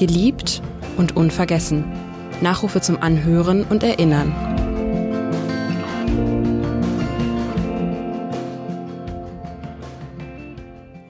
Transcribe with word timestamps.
Geliebt 0.00 0.62
und 0.96 1.14
unvergessen. 1.14 1.84
Nachrufe 2.40 2.80
zum 2.80 3.02
Anhören 3.02 3.64
und 3.64 3.82
Erinnern. 3.82 4.32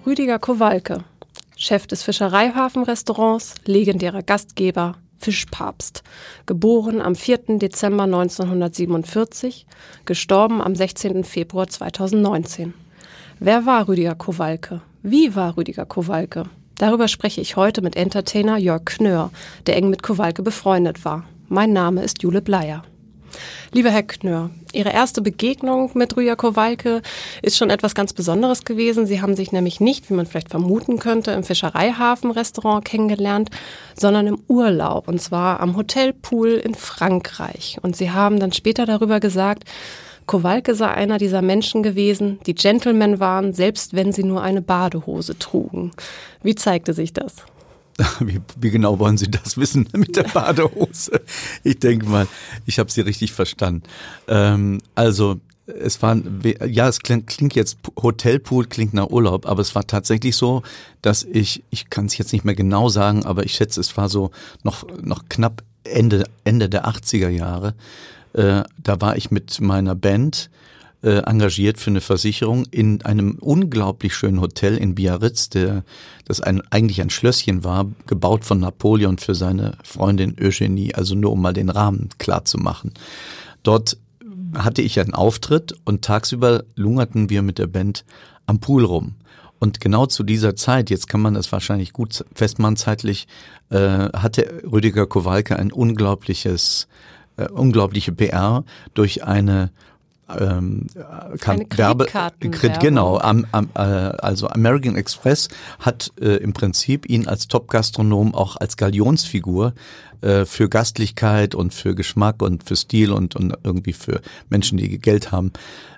Rüdiger 0.05 0.41
Kowalke, 0.41 1.05
Chef 1.57 1.87
des 1.87 2.03
Fischereihafenrestaurants, 2.03 3.55
legendärer 3.65 4.25
Gastgeber, 4.25 4.97
Fischpapst, 5.19 6.03
geboren 6.47 7.01
am 7.01 7.15
4. 7.15 7.59
Dezember 7.61 8.03
1947, 8.03 9.67
gestorben 10.05 10.61
am 10.61 10.75
16. 10.75 11.23
Februar 11.23 11.69
2019. 11.69 12.75
Wer 13.39 13.67
war 13.67 13.87
Rüdiger 13.87 14.17
Kowalke? 14.17 14.81
Wie 15.05 15.37
war 15.37 15.57
Rüdiger 15.57 15.87
Kowalke? 15.87 16.47
Darüber 16.81 17.09
spreche 17.09 17.43
ich 17.43 17.57
heute 17.57 17.83
mit 17.83 17.95
Entertainer 17.95 18.57
Jörg 18.57 18.87
Knör, 18.87 19.31
der 19.67 19.77
eng 19.77 19.91
mit 19.91 20.03
Kowalke 20.03 20.43
befreundet 20.43 21.05
war. 21.05 21.25
Mein 21.47 21.75
Name 21.75 22.03
ist 22.03 22.23
Jule 22.23 22.41
Bleier. 22.41 22.85
Lieber 23.71 23.91
Herr 23.91 24.03
Knör, 24.03 24.49
Ihre 24.73 24.91
erste 24.91 25.21
Begegnung 25.21 25.91
mit 25.93 26.17
Rüja 26.17 26.37
Kowalke 26.37 27.03
ist 27.43 27.59
schon 27.59 27.69
etwas 27.69 27.95
ganz 27.95 28.15
Besonderes 28.15 28.65
gewesen. 28.65 29.05
Sie 29.05 29.21
haben 29.21 29.37
sich 29.37 29.53
nämlich 29.53 29.79
nicht, 29.79 30.09
wie 30.09 30.15
man 30.15 30.25
vielleicht 30.25 30.49
vermuten 30.49 30.99
könnte, 30.99 31.33
im 31.33 31.45
Fischereihafen-Restaurant 31.45 32.83
kennengelernt, 32.83 33.51
sondern 33.95 34.27
im 34.27 34.39
Urlaub 34.49 35.07
und 35.07 35.21
zwar 35.21 35.61
am 35.61 35.77
Hotelpool 35.77 36.53
in 36.53 36.75
Frankreich. 36.75 37.77
Und 37.83 37.95
Sie 37.95 38.11
haben 38.11 38.41
dann 38.41 38.53
später 38.53 38.87
darüber 38.87 39.21
gesagt, 39.21 39.65
Kowalke 40.31 40.77
sei 40.77 40.87
einer 40.87 41.19
dieser 41.19 41.43
Menschen 41.43 41.83
gewesen, 41.83 42.39
die 42.47 42.55
Gentlemen 42.55 43.19
waren, 43.19 43.53
selbst 43.53 43.95
wenn 43.95 44.13
sie 44.13 44.23
nur 44.23 44.43
eine 44.45 44.63
Badehose 44.63 45.37
trugen. 45.37 45.91
Wie 46.41 46.55
zeigte 46.55 46.95
sich 46.95 47.13
das? 47.13 47.35
Wie, 48.21 48.41
wie, 48.57 48.71
genau 48.71 49.01
wollen 49.01 49.19
Sie 49.19 49.29
das 49.29 49.57
wissen 49.59 49.89
mit 49.93 50.15
der 50.15 50.23
Badehose? 50.23 51.21
Ich 51.65 51.81
denke 51.81 52.07
mal, 52.07 52.29
ich 52.65 52.79
habe 52.79 52.93
Sie 52.93 53.01
richtig 53.01 53.33
verstanden. 53.33 53.83
Ähm, 54.29 54.81
also 54.95 55.41
es 55.67 56.01
war, 56.01 56.17
ja, 56.65 56.89
es 56.89 57.01
klingt, 57.01 57.27
klingt 57.27 57.57
jetzt 57.57 57.79
Hotelpool, 58.01 58.67
klingt 58.67 58.95
nach 58.95 59.11
Urlaub, 59.11 59.47
aber 59.47 59.61
es 59.61 59.75
war 59.75 59.85
tatsächlich 59.85 60.37
so, 60.37 60.63
dass 61.03 61.25
ich, 61.25 61.65
ich 61.71 61.91
kann 61.91 62.07
es 62.07 62.17
jetzt 62.17 62.33
nicht 62.33 62.45
mehr 62.45 62.55
genau 62.55 62.89
sagen, 62.89 63.27
aber 63.27 63.45
ich 63.45 63.55
schätze, 63.55 63.81
es 63.81 63.97
war 63.97 64.09
so 64.09 64.31
noch, 64.63 64.87
noch 65.03 65.29
knapp 65.29 65.65
Ende, 65.83 66.25
Ende 66.45 66.69
der 66.69 66.87
80er 66.87 67.29
Jahre. 67.31 67.75
Äh, 68.33 68.63
da 68.79 69.01
war 69.01 69.17
ich 69.17 69.31
mit 69.31 69.61
meiner 69.61 69.95
Band 69.95 70.51
äh, 71.03 71.23
engagiert 71.23 71.79
für 71.79 71.91
eine 71.91 72.01
Versicherung 72.01 72.67
in 72.71 73.03
einem 73.03 73.37
unglaublich 73.41 74.15
schönen 74.15 74.41
Hotel 74.41 74.77
in 74.77 74.95
Biarritz, 74.95 75.49
der, 75.49 75.83
das 76.27 76.41
ein, 76.41 76.63
eigentlich 76.71 77.01
ein 77.01 77.11
Schlösschen 77.11 77.65
war, 77.65 77.87
gebaut 78.07 78.45
von 78.45 78.61
Napoleon 78.61 79.19
für 79.19 79.35
seine 79.35 79.79
Freundin 79.83 80.37
Eugenie, 80.41 80.95
also 80.95 81.15
nur 81.15 81.33
um 81.33 81.41
mal 81.41 81.55
den 81.55 81.71
Rahmen 81.71 82.11
klar 82.19 82.45
zu 82.45 82.59
machen. 82.59 82.93
Dort 83.63 83.97
hatte 84.57 84.83
ich 84.83 85.01
einen 85.01 85.15
Auftritt 85.15 85.75
und 85.85 86.03
tagsüber 86.03 86.65
lungerten 86.75 87.31
wir 87.31 87.43
mit 87.43 87.59
der 87.59 87.67
Band 87.67 88.05
am 88.47 88.61
Pool 88.61 88.85
rum. 88.85 89.15
Und 89.59 89.81
genau 89.81 90.07
zu 90.07 90.23
dieser 90.23 90.57
Zeit, 90.57 90.89
jetzt 90.89 91.07
kann 91.07 91.21
man 91.21 91.35
das 91.35 91.53
wahrscheinlich 91.53 91.93
gut 91.93 92.25
festmachen 92.35 92.77
zeitlich, 92.77 93.29
äh, 93.69 94.09
hatte 94.15 94.63
Rüdiger 94.71 95.07
Kowalke 95.07 95.59
ein 95.59 95.71
unglaubliches, 95.71 96.89
äh, 97.41 97.49
unglaubliche 97.53 98.13
PR 98.13 98.65
durch 98.95 99.25
eine 99.25 99.71
ähm, 100.39 100.87
kann 101.41 101.65
Werbe, 101.71 102.07
genau, 102.79 103.19
am, 103.19 103.47
am, 103.53 103.69
äh, 103.75 103.81
also 103.81 104.49
American 104.49 104.97
Express 104.97 105.49
hat 105.81 106.13
äh, 106.21 106.37
im 106.37 106.53
Prinzip 106.53 107.09
ihn 107.09 107.27
als 107.27 107.49
Top-Gastronom 107.49 108.35
auch 108.35 108.57
als 108.57 108.77
Galionsfigur 108.77 109.75
äh, 110.21 110.45
für 110.45 110.69
Gastlichkeit 110.69 111.55
und 111.55 111.75
für 111.75 111.95
Geschmack 111.95 112.43
und 112.43 112.65
für 112.65 112.77
Stil 112.77 113.13
und, 113.13 113.37
und 113.37 113.55
irgendwie 113.65 113.93
für 113.93 114.21
Menschen, 114.49 114.79
die 114.79 114.99
Geld 114.99 115.33
haben, 115.33 115.53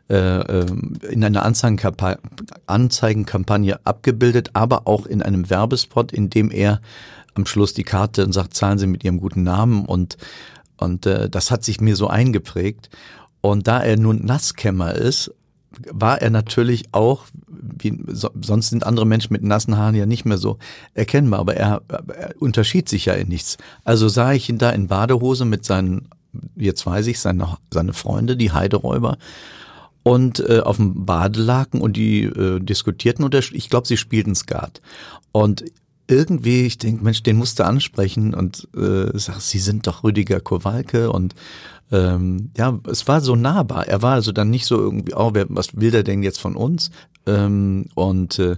äh, 0.09 0.17
ähm, 0.17 0.95
in 1.09 1.25
einer 1.25 1.45
Anzeigenkampagne, 1.45 2.19
Anzeigenkampagne 2.67 3.81
abgebildet, 3.85 4.51
aber 4.53 4.87
auch 4.87 5.07
in 5.07 5.23
einem 5.23 5.51
Werbespot, 5.51 6.13
in 6.13 6.31
dem 6.31 6.51
er 6.51 6.81
am 7.35 7.47
Schluss 7.47 7.73
die 7.73 7.85
Karte 7.85 8.25
und 8.25 8.33
sagt, 8.33 8.55
zahlen 8.55 8.79
Sie 8.79 8.87
mit 8.87 9.05
Ihrem 9.05 9.19
guten 9.19 9.43
Namen 9.43 9.87
und 9.87 10.19
und 10.83 11.07
äh, 11.07 11.29
das 11.29 11.51
hat 11.51 11.65
sich 11.65 11.81
mir 11.81 11.97
so 11.97 12.09
eingeprägt. 12.09 12.91
Und 13.41 13.67
da 13.67 13.81
er 13.81 13.97
nun 13.97 14.25
Nasskämmer 14.25 14.95
ist, 14.95 15.33
war 15.91 16.21
er 16.21 16.31
natürlich 16.31 16.85
auch, 16.93 17.25
wie 17.49 17.99
so, 18.09 18.31
sonst 18.41 18.71
sind 18.71 18.85
andere 18.85 19.07
Menschen 19.07 19.33
mit 19.33 19.43
nassen 19.43 19.77
Haaren 19.77 19.95
ja 19.95 20.07
nicht 20.07 20.25
mehr 20.25 20.39
so 20.39 20.59
erkennbar, 20.95 21.41
aber 21.41 21.57
er, 21.57 21.83
er 21.89 22.35
unterschied 22.39 22.89
sich 22.89 23.07
ja 23.07 23.15
in 23.15 23.29
nichts. 23.29 23.57
Also 23.85 24.09
sah 24.09 24.33
ich 24.33 24.49
ihn 24.49 24.59
da 24.59 24.71
in 24.71 24.89
Badehose 24.89 25.45
mit 25.45 25.65
seinen, 25.65 26.09
jetzt 26.57 26.85
weiß 26.85 27.07
ich, 27.07 27.21
seine, 27.21 27.57
seine 27.73 27.95
Freunde, 27.95 28.37
die 28.37 28.53
Heideräuber, 28.53 29.19
und 30.03 30.41
äh, 30.41 30.61
auf 30.61 30.77
dem 30.77 31.05
Badelaken 31.07 31.81
und 31.81 31.97
die 31.97 32.25
äh, 32.25 32.59
diskutierten 32.59 33.25
und 33.25 33.35
ich 33.35 33.71
glaube, 33.71 33.87
sie 33.87 33.97
spielten 33.97 34.35
Skat. 34.35 34.81
Und 35.31 35.65
irgendwie, 36.09 36.63
ich 36.63 36.79
denke, 36.79 37.05
Mensch, 37.05 37.23
den 37.23 37.37
musste 37.37 37.65
ansprechen 37.65 38.35
und 38.35 38.69
äh, 38.77 39.17
sag, 39.19 39.41
Sie 39.41 39.59
sind 39.59 39.87
doch 39.87 40.05
Rüdiger 40.05 40.41
Kowalke 40.41 41.11
und 41.11 41.35
ähm, 41.91 42.51
ja, 42.57 42.79
es 42.87 43.07
war 43.07 43.21
so 43.21 43.37
nahbar. 43.37 43.87
Er 43.87 44.03
war 44.03 44.15
also 44.15 44.33
dann 44.33 44.51
nicht 44.51 44.67
so 44.67 44.79
irgendwie, 44.79 45.15
oh, 45.15 45.31
wer, 45.35 45.47
was 45.49 45.77
will 45.77 45.91
der 45.91 46.03
denn 46.03 46.23
jetzt 46.23 46.41
von 46.41 46.57
uns? 46.57 46.91
Ähm, 47.27 47.87
und 47.95 48.39
äh, 48.39 48.57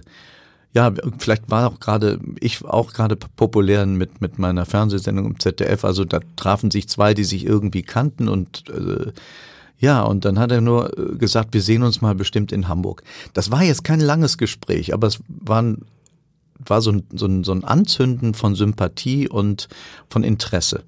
ja, 0.73 0.91
vielleicht 1.19 1.49
war 1.49 1.69
auch 1.69 1.79
gerade 1.79 2.19
ich 2.39 2.65
auch 2.65 2.91
gerade 2.91 3.15
populär 3.15 3.85
mit 3.85 4.19
mit 4.19 4.39
meiner 4.39 4.65
Fernsehsendung 4.65 5.25
im 5.25 5.39
ZDF. 5.39 5.85
Also 5.85 6.03
da 6.03 6.19
trafen 6.35 6.71
sich 6.71 6.89
zwei, 6.89 7.13
die 7.13 7.23
sich 7.23 7.45
irgendwie 7.45 7.83
kannten 7.83 8.27
und 8.27 8.69
äh, 8.69 9.11
ja, 9.77 10.01
und 10.03 10.25
dann 10.25 10.39
hat 10.39 10.51
er 10.51 10.61
nur 10.61 10.97
äh, 10.97 11.15
gesagt, 11.15 11.53
wir 11.53 11.61
sehen 11.61 11.83
uns 11.83 12.01
mal 12.01 12.15
bestimmt 12.15 12.51
in 12.51 12.67
Hamburg. 12.67 13.03
Das 13.33 13.51
war 13.51 13.63
jetzt 13.63 13.83
kein 13.83 13.99
langes 13.99 14.37
Gespräch, 14.37 14.93
aber 14.93 15.07
es 15.07 15.19
waren 15.27 15.85
war 16.57 16.81
so 16.81 16.91
ein, 16.91 17.03
so 17.13 17.25
ein, 17.25 17.43
so 17.43 17.51
ein 17.51 17.63
Anzünden 17.63 18.33
von 18.33 18.55
Sympathie 18.55 19.27
und 19.27 19.67
von 20.09 20.23
Interesse. 20.23 20.83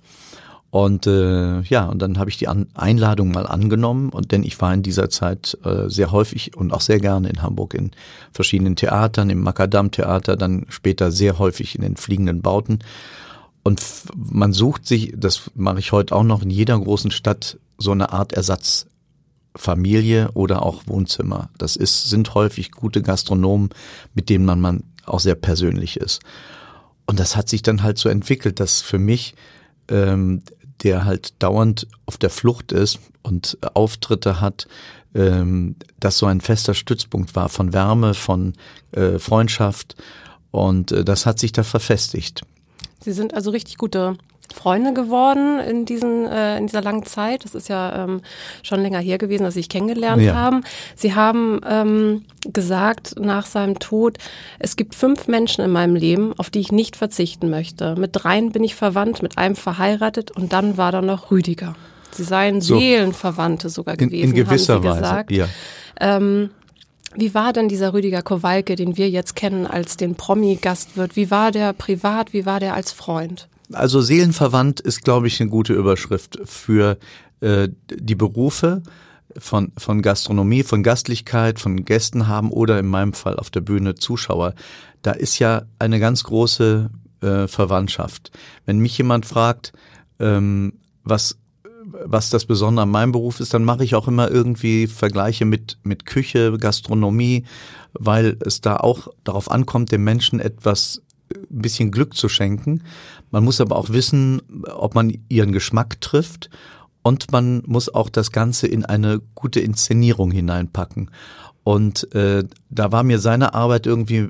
Und 0.69 1.07
äh, 1.07 1.61
ja, 1.61 1.85
und 1.85 2.01
dann 2.01 2.19
habe 2.19 2.29
ich 2.29 2.38
die 2.38 2.50
An 2.50 2.67
Einladung 2.73 3.31
mal 3.31 3.47
angenommen 3.47 4.09
und 4.09 4.31
denn 4.31 4.44
ich 4.44 4.59
war 4.59 4.73
in 4.73 4.83
dieser 4.83 5.09
Zeit 5.09 5.57
äh, 5.63 5.89
sehr 5.89 6.11
häufig 6.11 6.57
und 6.57 6.73
auch 6.73 6.81
sehr 6.81 7.00
gerne 7.00 7.29
in 7.29 7.41
Hamburg 7.41 7.73
in 7.73 7.91
verschiedenen 8.31 8.75
Theatern, 8.75 9.29
im 9.29 9.41
Makadam-Theater, 9.41 10.35
dann 10.35 10.66
später 10.67 11.11
sehr 11.11 11.39
häufig 11.39 11.75
in 11.75 11.81
den 11.81 11.95
fliegenden 11.95 12.41
Bauten. 12.41 12.79
Und 13.63 13.81
man 14.16 14.53
sucht 14.53 14.85
sich, 14.85 15.13
das 15.16 15.51
mache 15.55 15.79
ich 15.79 15.94
heute 15.94 16.16
auch 16.16 16.23
noch 16.23 16.41
in 16.41 16.49
jeder 16.49 16.78
großen 16.78 17.11
Stadt, 17.11 17.57
so 17.78 17.91
eine 17.91 18.11
Art 18.11 18.34
Ersatzfamilie 18.34 20.31
oder 20.34 20.63
auch 20.63 20.84
Wohnzimmer. 20.85 21.49
Das 21.57 21.75
ist, 21.75 22.09
sind 22.09 22.34
häufig 22.34 22.72
gute 22.72 23.01
Gastronomen, 23.01 23.69
mit 24.13 24.29
denen 24.29 24.45
man, 24.45 24.59
man 24.61 24.84
auch 25.07 25.19
sehr 25.19 25.35
persönlich 25.35 25.97
ist. 25.97 26.22
Und 27.06 27.19
das 27.19 27.35
hat 27.35 27.50
sich 27.50 27.62
dann 27.62 27.84
halt 27.84 27.97
so 27.97 28.09
entwickelt, 28.09 28.59
dass 28.59 28.81
für 28.81 29.00
mich 29.00 29.35
ähm, 29.90 30.44
der 30.84 31.06
halt 31.06 31.41
dauernd 31.41 31.88
auf 32.06 32.18
der 32.18 32.29
Flucht 32.29 32.72
ist 32.72 33.00
und 33.23 33.57
Auftritte 33.73 34.41
hat, 34.41 34.67
ähm, 35.16 35.75
das 36.00 36.17
so 36.17 36.25
ein 36.25 36.41
fester 36.41 36.73
Stützpunkt 36.73 37.35
war 37.35 37.50
von 37.50 37.73
Wärme, 37.73 38.13
von 38.13 38.53
äh, 38.91 39.19
Freundschaft 39.19 39.96
und 40.51 40.91
äh, 40.91 41.03
das 41.03 41.25
hat 41.25 41.40
sich 41.40 41.51
da 41.51 41.63
verfestigt. 41.63 42.41
Sie 43.03 43.13
sind 43.13 43.34
also 43.34 43.51
richtig 43.51 43.78
gute 43.78 44.17
Freunde 44.53 44.94
geworden 44.94 45.59
in, 45.59 45.85
diesen, 45.85 46.25
äh, 46.25 46.58
in 46.58 46.68
dieser 46.68 46.81
langen 46.81 47.06
Zeit. 47.06 47.44
Das 47.44 47.56
ist 47.56 47.69
ja 47.69 48.03
ähm, 48.03 48.22
schon 48.63 48.81
länger 48.81 49.00
her 49.00 49.18
gewesen, 49.18 49.44
dass 49.44 49.53
Sie 49.53 49.59
sich 49.59 49.69
kennengelernt 49.69 50.24
ja. 50.24 50.34
haben. 50.34 50.63
Sie 50.96 51.16
haben 51.16 51.62
ähm, 51.68 52.25
gesagt 52.53 53.19
nach 53.19 53.46
seinem 53.46 53.80
Tod, 53.80 54.17
es 54.59 54.76
gibt 54.76 54.96
fünf 54.96 55.28
Menschen 55.28 55.64
in 55.64 55.72
meinem 55.72 55.96
Leben, 55.96 56.34
auf 56.38 56.49
die 56.49 56.59
ich 56.59 56.72
nicht 56.72 56.96
verzichten 56.96 57.49
möchte. 57.49 57.96
Mit 57.96 58.11
dreien 58.14 58.52
bin 58.52 58.64
ich 58.64 58.76
verwandt, 58.76 59.22
mit 59.22 59.38
einem 59.38 59.55
verheiratet 59.55 60.32
und 60.32 60.53
dann 60.53 60.78
war 60.78 60.91
da 60.91 61.02
noch 61.02 61.32
Rüdiger. 61.32 61.76
Sie 62.11 62.23
seien 62.23 62.61
so. 62.61 62.79
Seelenverwandte 62.79 63.70
sogar 63.70 63.96
gewesen, 63.97 64.23
in, 64.23 64.29
in 64.29 64.35
gewisser 64.35 64.76
haben 64.76 64.84
Sie 64.84 64.90
Weise, 64.90 65.02
gesagt. 65.02 65.32
Ja. 65.32 65.47
Ähm, 65.99 66.49
wie 67.16 67.34
war 67.34 67.53
denn 67.53 67.70
dieser 67.70 67.94
Rüdiger 67.94 68.22
Kowalke, 68.22 68.76
den 68.76 68.97
wir 68.97 69.09
jetzt 69.09 69.35
kennen 69.35 69.66
als 69.66 69.97
den 69.97 70.16
Promi-Gastwirt? 70.16 71.16
Wie 71.16 71.32
war 71.32 71.52
der 71.52 71.73
privat? 71.73 72.34
Wie 72.34 72.46
war 72.46 72.59
der 72.59 72.76
als 72.76 72.91
Freund? 72.91 73.47
Also 73.73 74.02
Seelenverwandt 74.02 74.79
ist, 74.79 75.03
glaube 75.03 75.28
ich, 75.28 75.41
eine 75.41 75.49
gute 75.49 75.73
Überschrift 75.73 76.40
für 76.46 76.97
äh, 77.41 77.69
die 77.90 78.16
Berufe 78.16 78.81
von, 79.37 79.72
von 79.78 80.02
Gastronomie, 80.02 80.64
von 80.64 80.84
Gastlichkeit, 80.84 81.59
von 81.59 81.84
Gästen 81.84 82.28
haben 82.28 82.52
oder 82.52 82.79
in 82.79 82.87
meinem 82.87 83.14
Fall 83.14 83.37
auf 83.37 83.49
der 83.49 83.61
Bühne 83.61 83.96
Zuschauer. 83.96 84.53
Da 85.02 85.11
ist 85.11 85.40
ja 85.40 85.64
eine 85.79 85.99
ganz 85.99 86.23
große 86.23 86.90
äh, 87.22 87.47
Verwandtschaft. 87.47 88.31
Wenn 88.66 88.79
mich 88.79 88.97
jemand 88.97 89.25
fragt, 89.25 89.73
ähm, 90.20 90.73
was 91.03 91.37
was 92.05 92.29
das 92.29 92.46
Besondere 92.46 92.84
an 92.84 92.90
meinem 92.90 93.11
Beruf 93.11 93.40
ist, 93.40 93.53
dann 93.53 93.63
mache 93.63 93.84
ich 93.84 93.96
auch 93.96 94.08
immer 94.08 94.29
irgendwie 94.29 94.87
Vergleiche 94.87 95.46
mit, 95.46 95.78
mit 95.84 96.05
Küche, 96.05 96.58
Gastronomie, 96.58 97.46
weil 97.93 98.37
es 98.41 98.61
da 98.61 98.78
auch 98.78 99.08
darauf 99.23 99.49
ankommt, 99.49 99.91
dem 99.91 100.03
Menschen 100.03 100.40
etwas 100.40 101.02
ein 101.35 101.62
bisschen 101.62 101.91
Glück 101.91 102.16
zu 102.16 102.29
schenken. 102.29 102.84
Man 103.32 103.44
muss 103.44 103.62
aber 103.62 103.76
auch 103.76 103.90
wissen, 103.90 104.41
ob 104.74 104.96
man 104.96 105.18
ihren 105.29 105.52
Geschmack 105.52 106.00
trifft 106.02 106.50
und 107.03 107.32
man 107.32 107.64
muss 107.66 107.94
auch 107.94 108.09
das 108.09 108.32
Ganze 108.32 108.68
in 108.68 108.85
eine 108.85 109.22
gute 109.35 109.59
Inszenierung 109.59 110.32
hineinpacken. 110.32 111.12
Und 111.64 112.14
äh, 112.16 112.46
da 112.70 112.91
war 112.91 113.03
mir 113.03 113.20
seine 113.20 113.53
Arbeit 113.53 113.85
irgendwie 113.85 114.29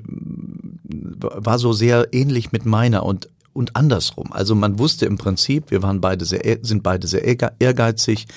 war 1.20 1.58
so 1.58 1.72
sehr 1.72 2.08
ähnlich 2.12 2.52
mit 2.52 2.64
meiner 2.66 3.04
und 3.04 3.28
und 3.58 3.74
andersrum. 3.74 4.32
Also 4.32 4.54
man 4.54 4.78
wusste 4.78 5.06
im 5.06 5.18
Prinzip, 5.18 5.72
wir 5.72 5.82
waren 5.82 6.00
beide 6.00 6.24
sehr, 6.24 6.58
sind 6.62 6.84
beide 6.84 7.08
sehr 7.08 7.24
ehrgeizig, 7.58 8.28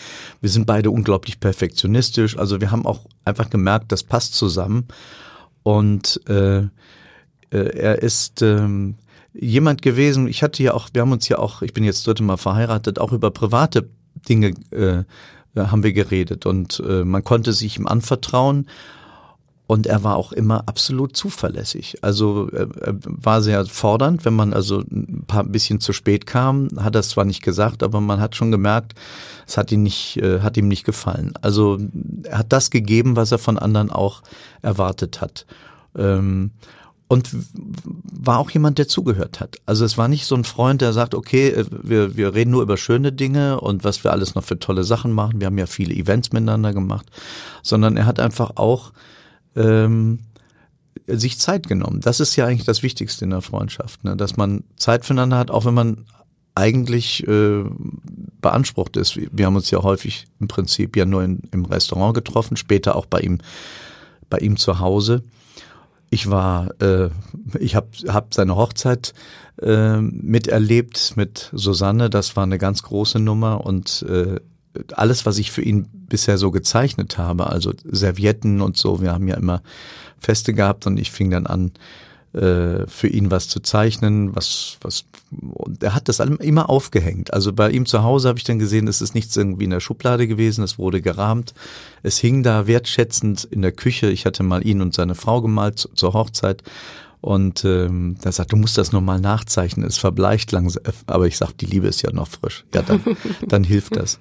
wir 0.41 0.49
sind 0.49 0.65
beide 0.65 0.89
unglaublich 0.89 1.39
perfektionistisch. 1.39 2.37
Also 2.39 2.59
wir 2.59 2.71
haben 2.71 2.87
auch 2.87 3.01
einfach 3.23 3.51
gemerkt, 3.51 3.91
das 3.91 4.03
passt 4.03 4.33
zusammen. 4.33 4.87
Und 5.61 6.27
äh, 6.27 6.63
er 7.57 8.01
ist 8.01 8.41
ähm, 8.41 8.95
jemand 9.33 9.81
gewesen, 9.81 10.27
ich 10.27 10.43
hatte 10.43 10.63
ja 10.63 10.73
auch, 10.73 10.89
wir 10.93 11.01
haben 11.01 11.11
uns 11.11 11.27
ja 11.27 11.37
auch, 11.39 11.61
ich 11.61 11.73
bin 11.73 11.83
jetzt 11.83 12.05
dritte 12.05 12.23
Mal 12.23 12.37
verheiratet, 12.37 12.99
auch 12.99 13.11
über 13.11 13.31
private 13.31 13.89
Dinge 14.27 14.53
äh, 14.71 15.03
haben 15.55 15.83
wir 15.83 15.93
geredet 15.93 16.45
und 16.45 16.81
äh, 16.87 17.03
man 17.03 17.23
konnte 17.23 17.53
sich 17.53 17.77
ihm 17.77 17.87
anvertrauen 17.87 18.67
und 19.67 19.87
er 19.87 20.03
war 20.03 20.17
auch 20.17 20.33
immer 20.33 20.67
absolut 20.67 21.15
zuverlässig. 21.15 21.99
Also 22.01 22.49
er, 22.49 22.67
er 22.81 22.95
war 23.03 23.41
sehr 23.41 23.65
fordernd, 23.65 24.25
wenn 24.25 24.33
man 24.33 24.53
also 24.53 24.79
ein 24.79 25.23
paar 25.27 25.45
bisschen 25.45 25.79
zu 25.79 25.93
spät 25.93 26.25
kam, 26.25 26.67
hat 26.77 26.95
es 26.97 27.07
zwar 27.07 27.23
nicht 27.23 27.41
gesagt, 27.41 27.81
aber 27.81 28.01
man 28.01 28.19
hat 28.19 28.35
schon 28.35 28.51
gemerkt, 28.51 28.95
es 29.47 29.55
hat 29.55 29.71
ihn 29.71 29.83
nicht, 29.83 30.17
äh, 30.17 30.41
hat 30.41 30.57
ihm 30.57 30.67
nicht 30.67 30.83
gefallen. 30.83 31.33
Also 31.41 31.79
er 32.23 32.39
hat 32.39 32.51
das 32.51 32.69
gegeben, 32.69 33.15
was 33.15 33.31
er 33.31 33.37
von 33.37 33.57
anderen 33.57 33.91
auch 33.91 34.23
erwartet 34.61 35.21
hat. 35.21 35.45
Ähm, 35.97 36.51
und 37.11 37.29
war 37.43 38.39
auch 38.39 38.51
jemand, 38.51 38.77
der 38.77 38.87
zugehört 38.87 39.41
hat. 39.41 39.57
Also 39.65 39.83
es 39.83 39.97
war 39.97 40.07
nicht 40.07 40.25
so 40.25 40.33
ein 40.33 40.45
Freund, 40.45 40.79
der 40.79 40.93
sagt, 40.93 41.13
okay, 41.13 41.49
äh, 41.49 41.65
wir, 41.69 42.15
wir 42.15 42.33
reden 42.33 42.51
nur 42.51 42.61
über 42.61 42.77
schöne 42.77 43.11
Dinge 43.11 43.59
und 43.59 43.83
was 43.83 44.05
wir 44.05 44.13
alles 44.13 44.33
noch 44.33 44.45
für 44.45 44.59
tolle 44.59 44.85
Sachen 44.85 45.11
machen. 45.11 45.41
Wir 45.41 45.47
haben 45.47 45.57
ja 45.57 45.65
viele 45.65 45.93
Events 45.93 46.31
miteinander 46.31 46.71
gemacht, 46.71 47.07
sondern 47.63 47.97
er 47.97 48.05
hat 48.05 48.21
einfach 48.21 48.51
auch 48.55 48.93
ähm, 49.57 50.19
sich 51.05 51.37
Zeit 51.37 51.67
genommen. 51.67 51.99
Das 51.99 52.21
ist 52.21 52.37
ja 52.37 52.45
eigentlich 52.45 52.63
das 52.63 52.81
Wichtigste 52.81 53.25
in 53.25 53.31
der 53.31 53.41
Freundschaft, 53.41 54.05
ne? 54.05 54.15
dass 54.15 54.37
man 54.37 54.63
Zeit 54.77 55.03
füreinander 55.03 55.37
hat, 55.37 55.51
auch 55.51 55.65
wenn 55.65 55.73
man 55.73 56.05
eigentlich 56.55 57.27
äh, 57.27 57.65
beansprucht 58.39 58.95
ist. 58.95 59.19
Wir 59.33 59.47
haben 59.47 59.57
uns 59.57 59.69
ja 59.69 59.83
häufig 59.83 60.27
im 60.39 60.47
Prinzip 60.47 60.95
ja 60.95 61.03
nur 61.03 61.25
in, 61.25 61.41
im 61.51 61.65
Restaurant 61.65 62.13
getroffen, 62.13 62.55
später 62.55 62.95
auch 62.95 63.05
bei 63.05 63.19
ihm, 63.19 63.39
bei 64.29 64.37
ihm 64.37 64.55
zu 64.55 64.79
Hause. 64.79 65.23
Ich 66.13 66.29
war, 66.29 66.69
äh, 66.81 67.09
ich 67.57 67.75
habe 67.75 67.87
hab 68.07 68.33
seine 68.33 68.57
Hochzeit 68.57 69.13
äh, 69.61 69.95
miterlebt 70.01 71.13
mit 71.15 71.49
Susanne. 71.53 72.09
Das 72.09 72.35
war 72.35 72.43
eine 72.43 72.57
ganz 72.57 72.83
große 72.83 73.17
Nummer 73.17 73.65
und 73.65 74.05
äh, 74.09 74.39
alles, 74.93 75.25
was 75.25 75.37
ich 75.37 75.51
für 75.51 75.61
ihn 75.61 75.87
bisher 75.93 76.37
so 76.37 76.51
gezeichnet 76.51 77.17
habe, 77.17 77.47
also 77.47 77.71
Servietten 77.85 78.61
und 78.61 78.75
so, 78.75 79.01
wir 79.01 79.13
haben 79.13 79.27
ja 79.27 79.35
immer 79.35 79.61
Feste 80.19 80.53
gehabt 80.53 80.85
und 80.85 80.97
ich 80.97 81.11
fing 81.11 81.29
dann 81.31 81.47
an, 81.47 81.71
äh, 82.33 82.87
für 82.87 83.07
ihn 83.07 83.29
was 83.29 83.47
zu 83.47 83.59
zeichnen, 83.59 84.35
was, 84.35 84.77
was, 84.81 85.05
und 85.31 85.83
er 85.83 85.93
hat 85.93 86.07
das 86.07 86.19
immer 86.19 86.69
aufgehängt. 86.69 87.33
Also 87.33 87.53
bei 87.53 87.69
ihm 87.71 87.85
zu 87.85 88.03
Hause 88.03 88.29
habe 88.29 88.39
ich 88.39 88.45
dann 88.45 88.59
gesehen, 88.59 88.87
es 88.87 89.01
ist 89.01 89.15
nichts 89.15 89.35
irgendwie 89.35 89.65
in 89.65 89.69
der 89.69 89.79
Schublade 89.79 90.27
gewesen, 90.27 90.63
es 90.63 90.77
wurde 90.77 91.01
gerahmt. 91.01 91.53
Es 92.03 92.17
hing 92.19 92.43
da 92.43 92.67
wertschätzend 92.67 93.43
in 93.43 93.61
der 93.61 93.71
Küche. 93.71 94.09
Ich 94.09 94.25
hatte 94.25 94.43
mal 94.43 94.65
ihn 94.65 94.81
und 94.81 94.93
seine 94.93 95.15
Frau 95.15 95.41
gemalt 95.41 95.89
zur 95.93 96.13
Hochzeit. 96.13 96.63
Und 97.21 97.63
ähm, 97.65 98.15
da 98.21 98.31
sagt, 98.31 98.51
du 98.51 98.57
musst 98.57 98.79
das 98.79 98.91
nochmal 98.91 99.19
nachzeichnen, 99.19 99.85
es 99.85 99.97
verbleicht 99.97 100.51
langsam. 100.51 100.81
Aber 101.05 101.27
ich 101.27 101.37
sag, 101.37 101.51
die 101.57 101.67
Liebe 101.67 101.87
ist 101.87 102.01
ja 102.01 102.11
noch 102.11 102.27
frisch. 102.27 102.65
Ja, 102.73 102.81
dann, 102.81 103.01
dann 103.47 103.63
hilft 103.63 103.95
das. 103.95 104.19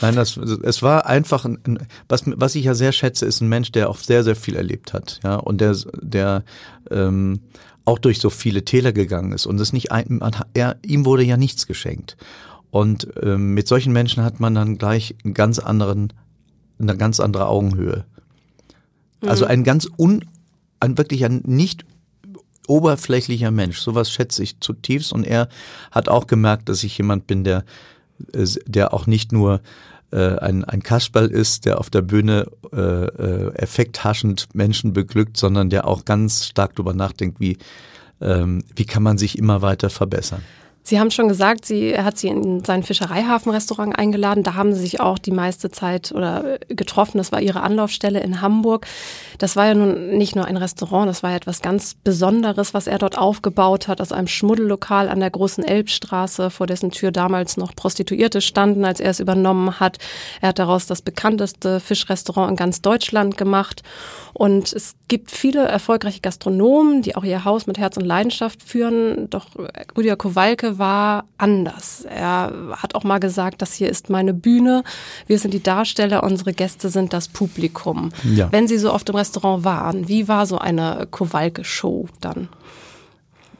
Nein, 0.00 0.16
das, 0.16 0.36
es 0.36 0.82
war 0.82 1.06
einfach 1.06 1.44
ein, 1.44 1.86
was, 2.08 2.22
was 2.26 2.54
ich 2.54 2.64
ja 2.64 2.74
sehr 2.74 2.92
schätze, 2.92 3.26
ist 3.26 3.40
ein 3.40 3.48
Mensch, 3.48 3.72
der 3.72 3.90
auch 3.90 3.98
sehr, 3.98 4.24
sehr 4.24 4.36
viel 4.36 4.56
erlebt 4.56 4.92
hat, 4.92 5.20
ja, 5.22 5.36
und 5.36 5.60
der, 5.60 5.76
der 6.00 6.44
ähm, 6.90 7.40
auch 7.84 7.98
durch 7.98 8.18
so 8.18 8.30
viele 8.30 8.64
Täler 8.64 8.92
gegangen 8.92 9.32
ist 9.32 9.46
und 9.46 9.60
es 9.60 9.72
nicht 9.72 9.92
ein, 9.92 10.20
er, 10.54 10.76
ihm 10.84 11.04
wurde 11.04 11.24
ja 11.24 11.36
nichts 11.36 11.66
geschenkt. 11.66 12.16
Und 12.70 13.08
ähm, 13.22 13.52
mit 13.52 13.68
solchen 13.68 13.92
Menschen 13.92 14.24
hat 14.24 14.40
man 14.40 14.54
dann 14.54 14.78
gleich 14.78 15.14
einen 15.24 15.34
ganz 15.34 15.58
anderen, 15.58 16.12
eine 16.78 16.96
ganz 16.96 17.20
andere 17.20 17.46
Augenhöhe. 17.46 18.04
Also 19.20 19.22
mhm. 19.22 19.28
Also 19.28 19.44
ein 19.44 19.64
ganz 19.64 19.88
un, 19.98 20.24
ein 20.80 20.96
wirklich 20.96 21.24
ein 21.24 21.42
nicht 21.44 21.84
oberflächlicher 22.66 23.50
Mensch. 23.50 23.78
Sowas 23.78 24.10
schätze 24.10 24.42
ich 24.42 24.60
zutiefst 24.60 25.12
und 25.12 25.24
er 25.24 25.48
hat 25.90 26.08
auch 26.08 26.26
gemerkt, 26.26 26.68
dass 26.68 26.82
ich 26.84 26.96
jemand 26.96 27.26
bin, 27.26 27.44
der 27.44 27.64
der 28.66 28.94
auch 28.94 29.06
nicht 29.06 29.32
nur 29.32 29.60
äh, 30.12 30.36
ein, 30.38 30.64
ein 30.64 30.82
Kasperl 30.82 31.30
ist, 31.30 31.64
der 31.64 31.78
auf 31.78 31.90
der 31.90 32.02
Bühne 32.02 32.46
äh, 32.72 32.76
äh, 32.78 33.54
effekthaschend 33.54 34.54
Menschen 34.54 34.92
beglückt, 34.92 35.36
sondern 35.36 35.70
der 35.70 35.86
auch 35.86 36.04
ganz 36.04 36.46
stark 36.46 36.76
darüber 36.76 36.94
nachdenkt, 36.94 37.40
wie, 37.40 37.58
ähm, 38.20 38.62
wie 38.76 38.84
kann 38.84 39.02
man 39.02 39.18
sich 39.18 39.38
immer 39.38 39.62
weiter 39.62 39.90
verbessern. 39.90 40.42
Sie 40.84 40.98
haben 40.98 41.10
schon 41.10 41.28
gesagt, 41.28 41.64
sie, 41.64 41.90
er 41.90 42.04
hat 42.04 42.18
Sie 42.18 42.28
in 42.28 42.64
sein 42.64 42.82
Fischereihafenrestaurant 42.82 43.96
eingeladen. 43.96 44.42
Da 44.42 44.54
haben 44.54 44.74
Sie 44.74 44.80
sich 44.80 45.00
auch 45.00 45.18
die 45.18 45.30
meiste 45.30 45.70
Zeit 45.70 46.12
oder 46.12 46.58
getroffen. 46.68 47.18
Das 47.18 47.30
war 47.30 47.40
Ihre 47.40 47.62
Anlaufstelle 47.62 48.20
in 48.20 48.40
Hamburg. 48.40 48.86
Das 49.38 49.54
war 49.54 49.66
ja 49.66 49.74
nun 49.74 50.16
nicht 50.16 50.34
nur 50.34 50.44
ein 50.44 50.56
Restaurant, 50.56 51.08
das 51.08 51.22
war 51.22 51.30
ja 51.30 51.36
etwas 51.36 51.62
ganz 51.62 51.94
Besonderes, 51.94 52.74
was 52.74 52.86
er 52.86 52.98
dort 52.98 53.16
aufgebaut 53.16 53.88
hat, 53.88 54.00
aus 54.00 54.12
einem 54.12 54.26
Schmuddellokal 54.26 55.08
an 55.08 55.20
der 55.20 55.30
großen 55.30 55.64
Elbstraße, 55.64 56.50
vor 56.50 56.66
dessen 56.66 56.90
Tür 56.90 57.12
damals 57.12 57.56
noch 57.56 57.74
Prostituierte 57.74 58.40
standen, 58.40 58.84
als 58.84 59.00
er 59.00 59.10
es 59.10 59.20
übernommen 59.20 59.80
hat. 59.80 59.98
Er 60.40 60.48
hat 60.50 60.58
daraus 60.58 60.86
das 60.86 61.02
bekannteste 61.02 61.80
Fischrestaurant 61.80 62.50
in 62.50 62.56
ganz 62.56 62.82
Deutschland 62.82 63.36
gemacht. 63.36 63.82
Und 64.34 64.72
es 64.72 64.94
gibt 65.08 65.30
viele 65.30 65.66
erfolgreiche 65.66 66.20
Gastronomen, 66.20 67.02
die 67.02 67.16
auch 67.16 67.24
ihr 67.24 67.44
Haus 67.44 67.66
mit 67.66 67.78
Herz 67.78 67.96
und 67.96 68.04
Leidenschaft 68.06 68.62
führen. 68.62 69.28
Doch 69.28 69.46
Rüdiger 69.96 70.16
Kowalke 70.16 70.71
war 70.78 71.24
anders. 71.38 72.04
Er 72.08 72.52
hat 72.76 72.94
auch 72.94 73.04
mal 73.04 73.18
gesagt, 73.18 73.62
das 73.62 73.74
hier 73.74 73.88
ist 73.88 74.10
meine 74.10 74.34
Bühne. 74.34 74.84
Wir 75.26 75.38
sind 75.38 75.54
die 75.54 75.62
Darsteller, 75.62 76.22
unsere 76.22 76.52
Gäste 76.52 76.88
sind 76.88 77.12
das 77.12 77.28
Publikum. 77.28 78.10
Ja. 78.24 78.50
Wenn 78.50 78.68
Sie 78.68 78.78
so 78.78 78.92
oft 78.92 79.08
im 79.08 79.16
Restaurant 79.16 79.64
waren, 79.64 80.08
wie 80.08 80.28
war 80.28 80.46
so 80.46 80.58
eine 80.58 81.06
Kowalke-Show 81.10 82.08
dann? 82.20 82.48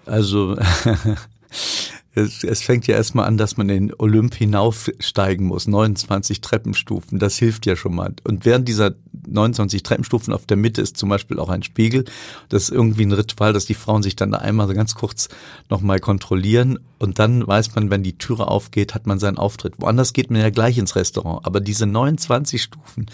Also 0.07 0.57
Es, 2.15 2.45
es 2.45 2.63
fängt 2.63 2.87
ja 2.87 2.95
erstmal 2.95 3.27
an, 3.27 3.39
dass 3.39 3.57
man 3.57 3.69
in 3.71 3.89
den 3.89 3.97
Olymp 3.99 4.35
hinaufsteigen 4.35 5.47
muss. 5.47 5.67
29 5.67 6.43
Treppenstufen, 6.43 7.19
das 7.19 7.37
hilft 7.37 7.65
ja 7.65 7.75
schon 7.75 7.95
mal. 7.95 8.15
Und 8.25 8.45
während 8.45 8.69
dieser 8.69 8.95
29 9.27 9.83
Treppenstufen 9.83 10.35
auf 10.35 10.45
der 10.45 10.59
Mitte 10.59 10.83
ist 10.83 10.99
zum 10.99 11.09
Beispiel 11.09 11.39
auch 11.39 11.49
ein 11.49 11.63
Spiegel. 11.63 12.05
Das 12.51 12.65
ist 12.65 12.71
irgendwie 12.71 13.07
ein 13.07 13.13
Ritual, 13.13 13.55
dass 13.55 13.65
die 13.65 13.75
Frauen 13.75 14.03
sich 14.03 14.15
dann 14.15 14.35
einmal 14.35 14.69
so 14.69 14.75
ganz 14.75 14.95
kurz 14.95 15.29
nochmal 15.71 16.01
kontrollieren. 16.01 16.79
Und 16.99 17.19
dann 17.19 17.47
weiß 17.47 17.75
man, 17.75 17.91
wenn 17.91 18.03
die 18.03 18.19
Türe 18.19 18.47
aufgeht, 18.47 18.95
hat 18.95 19.07
man 19.07 19.19
seinen 19.19 19.39
Auftritt. 19.39 19.75
Woanders 19.79 20.13
geht 20.13 20.31
man 20.31 20.41
ja 20.41 20.51
gleich 20.51 20.77
ins 20.77 20.97
Restaurant. 20.97 21.47
Aber 21.47 21.61
diese 21.61 21.87
29 21.87 22.63
Stufen 22.63 23.07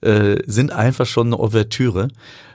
äh, 0.00 0.36
sind 0.46 0.72
einfach 0.72 1.06
schon 1.06 1.28
eine 1.28 1.38
Ouvertüre. 1.38 2.08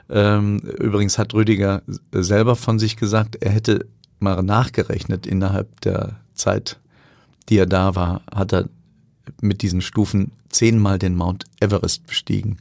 Ähm, 0.08 0.58
übrigens 0.58 1.18
hat 1.18 1.34
Rüdiger 1.34 1.82
selber 2.12 2.56
von 2.56 2.78
sich 2.78 2.96
gesagt, 2.96 3.36
er 3.36 3.50
hätte 3.50 3.86
mal 4.18 4.42
nachgerechnet, 4.42 5.26
innerhalb 5.26 5.80
der 5.80 6.16
Zeit, 6.34 6.78
die 7.48 7.58
er 7.58 7.66
da 7.66 7.94
war, 7.94 8.22
hat 8.32 8.52
er 8.52 8.68
mit 9.40 9.62
diesen 9.62 9.80
Stufen 9.80 10.32
zehnmal 10.48 10.98
den 10.98 11.16
Mount 11.16 11.44
Everest 11.60 12.06
bestiegen. 12.06 12.58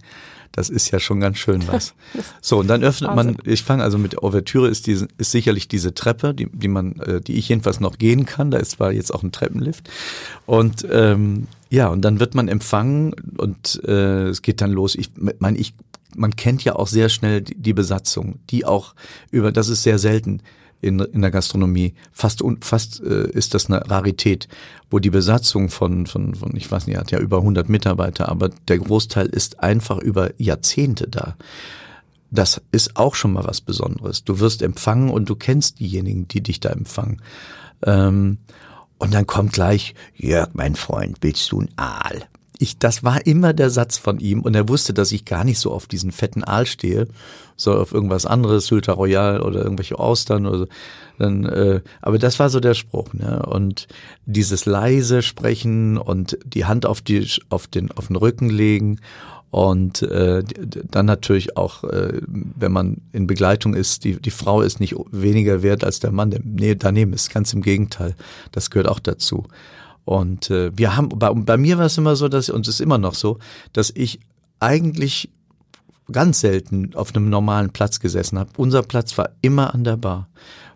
Das 0.51 0.69
ist 0.69 0.89
ja 0.91 1.00
schon 1.01 1.19
ganz 1.19 1.38
schön 1.38 1.67
was. 1.67 1.93
So, 2.41 2.59
und 2.59 2.67
dann 2.67 2.83
öffnet 2.83 3.15
man, 3.15 3.38
ich 3.43 3.63
fange 3.63 3.83
also 3.83 3.97
mit 3.97 4.13
der 4.13 4.24
Ouvertüre 4.24 4.69
ist, 4.69 4.88
diese, 4.88 5.07
ist 5.17 5.31
sicherlich 5.31 5.67
diese 5.67 5.93
Treppe, 5.93 6.33
die, 6.33 6.47
die 6.51 6.67
man, 6.67 7.00
äh, 7.00 7.19
die 7.19 7.33
ich 7.33 7.50
jedenfalls 7.50 7.79
noch 7.79 7.97
gehen 7.97 8.25
kann. 8.25 8.51
Da 8.51 8.59
ist 8.59 8.71
zwar 8.71 8.91
jetzt 8.91 9.13
auch 9.13 9.24
ein 9.24 9.31
Treppenlift. 9.31 9.89
Und 10.45 10.88
ähm, 10.91 11.47
ja, 11.69 11.88
und 11.88 12.01
dann 12.03 12.19
wird 12.19 12.35
man 12.35 12.47
empfangen 12.47 13.13
und 13.38 13.81
äh, 13.83 14.27
es 14.27 14.43
geht 14.43 14.62
dann 14.62 14.71
los. 14.71 14.95
Ich 14.95 15.09
meine, 15.39 15.57
ich, 15.57 15.74
man 16.15 16.35
kennt 16.35 16.63
ja 16.63 16.75
auch 16.75 16.88
sehr 16.88 17.09
schnell 17.09 17.41
die, 17.41 17.55
die 17.55 17.74
Besatzung, 17.74 18.39
die 18.50 18.63
auch 18.63 18.95
über, 19.31 19.51
das 19.51 19.67
ist 19.67 19.83
sehr 19.83 20.00
selten 20.00 20.41
in, 20.86 21.00
in 21.00 21.22
der 21.22 21.32
Gastronomie. 21.32 21.94
Fast, 22.12 22.44
fast 22.62 23.01
äh, 23.01 23.30
ist 23.32 23.54
das 23.54 23.68
eine 23.68 23.89
Rarität, 23.89 24.48
wo 24.89 25.00
die 25.00 25.10
Besatzung 25.10 25.70
von, 25.70 26.06
von, 26.06 26.36
von, 26.36 26.56
ich 26.56 26.72
weiß 26.72 26.88
nicht, 26.88 26.98
hat 26.98 27.12
ja 27.12 27.20
über 27.20 27.38
100 27.38 27.68
Mitarbeiter, 27.68 28.30
aber 28.30 28.50
der 28.50 28.77
Großteil 28.77 29.25
ist 29.27 29.60
einfach 29.60 29.98
über 29.98 30.32
Jahrzehnte 30.38 31.08
da. 31.08 31.36
Das 32.32 32.62
ist 32.72 32.96
auch 32.98 33.15
schon 33.15 33.34
mal 33.34 33.46
was 33.46 33.62
Besonderes. 33.62 34.24
Du 34.24 34.39
wirst 34.39 34.62
empfangen 34.62 35.10
und 35.10 35.30
du 35.30 35.36
kennst 35.36 35.80
diejenigen, 35.80 36.27
die 36.27 36.42
dich 36.42 36.60
da 36.60 36.70
empfangen. 36.70 37.22
Ähm, 37.84 38.38
und 38.98 39.13
dann 39.13 39.27
kommt 39.27 39.54
gleich, 39.54 39.94
Jörg, 40.15 40.50
mein 40.54 40.75
Freund, 40.75 41.18
willst 41.22 41.51
du 41.51 41.62
ein 41.62 41.70
Aal? 41.75 42.27
Ich, 42.59 42.77
das 42.77 43.03
war 43.03 43.25
immer 43.25 43.53
der 43.53 43.69
Satz 43.69 43.97
von 43.97 44.19
ihm 44.19 44.41
und 44.41 44.55
er 44.55 44.69
wusste, 44.69 44.93
dass 44.93 45.12
ich 45.12 45.25
gar 45.25 45.43
nicht 45.43 45.59
so 45.59 45.71
auf 45.71 45.88
diesen 45.88 46.12
fetten 46.12 46.43
Aal 46.43 46.65
stehe, 46.65 47.07
so 47.55 47.74
auf 47.74 47.93
irgendwas 47.93 48.25
anderes, 48.25 48.67
Sylter 48.67 48.93
Royal 48.93 49.41
oder 49.41 49.63
irgendwelche 49.63 50.00
Austern 50.00 50.45
oder 50.45 50.59
so. 50.59 50.67
Dann, 51.17 51.45
äh, 51.45 51.81
aber 52.01 52.17
das 52.17 52.39
war 52.39 52.50
so 52.50 52.59
der 52.59 52.74
Spruch, 52.74 53.13
ne? 53.13 53.45
Und 53.45 53.88
dieses 54.25 54.65
leise 54.65 55.21
Sprechen 55.21 55.97
und 55.97 56.38
die 56.45 56.65
Hand 56.65 56.85
auf 56.85 57.01
die 57.01 57.25
auf 57.50 57.67
den 57.67 57.91
auf 57.91 58.07
den 58.07 58.17
Rücken 58.17 58.50
legen 58.50 59.00
und 59.55 60.01
äh, 60.01 60.43
dann 60.91 61.05
natürlich 61.05 61.55
auch, 61.55 61.85
äh, 61.85 62.19
wenn 62.27 62.74
man 62.74 62.97
in 63.13 63.25
Begleitung 63.25 63.74
ist, 63.74 64.03
die, 64.03 64.19
die 64.19 64.29
Frau 64.29 64.62
ist 64.62 64.81
nicht 64.81 64.95
weniger 65.12 65.63
wert 65.63 65.85
als 65.85 66.01
der 66.01 66.12
Mann, 66.12 66.35
der 66.43 66.75
daneben 66.75 67.13
ist 67.13 67.33
ganz 67.33 67.53
im 67.53 67.62
Gegenteil. 67.62 68.15
Das 68.51 68.69
gehört 68.69 68.89
auch 68.89 69.00
dazu. 69.00 69.45
Und 70.05 70.51
äh, 70.51 70.71
wir 70.77 70.95
haben, 70.95 71.09
bei, 71.09 71.31
bei 71.33 71.57
mir 71.57 71.77
war 71.77 71.85
es 71.85 71.97
immer 71.97 72.15
so, 72.15 72.27
dass, 72.27 72.50
und 72.50 72.67
es 72.67 72.75
ist 72.75 72.81
immer 72.81 72.97
noch 72.97 73.15
so, 73.15 73.39
dass 73.74 73.91
ich 73.93 74.19
eigentlich 74.59 75.29
ganz 76.12 76.39
selten 76.39 76.93
auf 76.95 77.15
einem 77.15 77.29
normalen 77.29 77.71
Platz 77.71 78.00
gesessen 78.00 78.38
habe. 78.38 78.51
Unser 78.57 78.83
Platz 78.83 79.17
war 79.17 79.31
immer 79.41 79.74
an 79.74 79.83
der 79.83 79.97
Bar, 79.97 80.29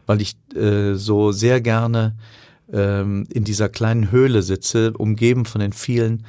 weil 0.07 0.21
ich 0.21 0.36
äh, 0.55 0.95
so 0.95 1.31
sehr 1.31 1.62
gerne 1.62 2.15
ähm, 2.74 3.25
in 3.31 3.43
dieser 3.43 3.69
kleinen 3.69 4.12
Höhle 4.12 4.41
sitze, 4.41 4.93
umgeben 4.93 5.45
von 5.45 5.62
den 5.62 5.74
vielen 5.74 6.25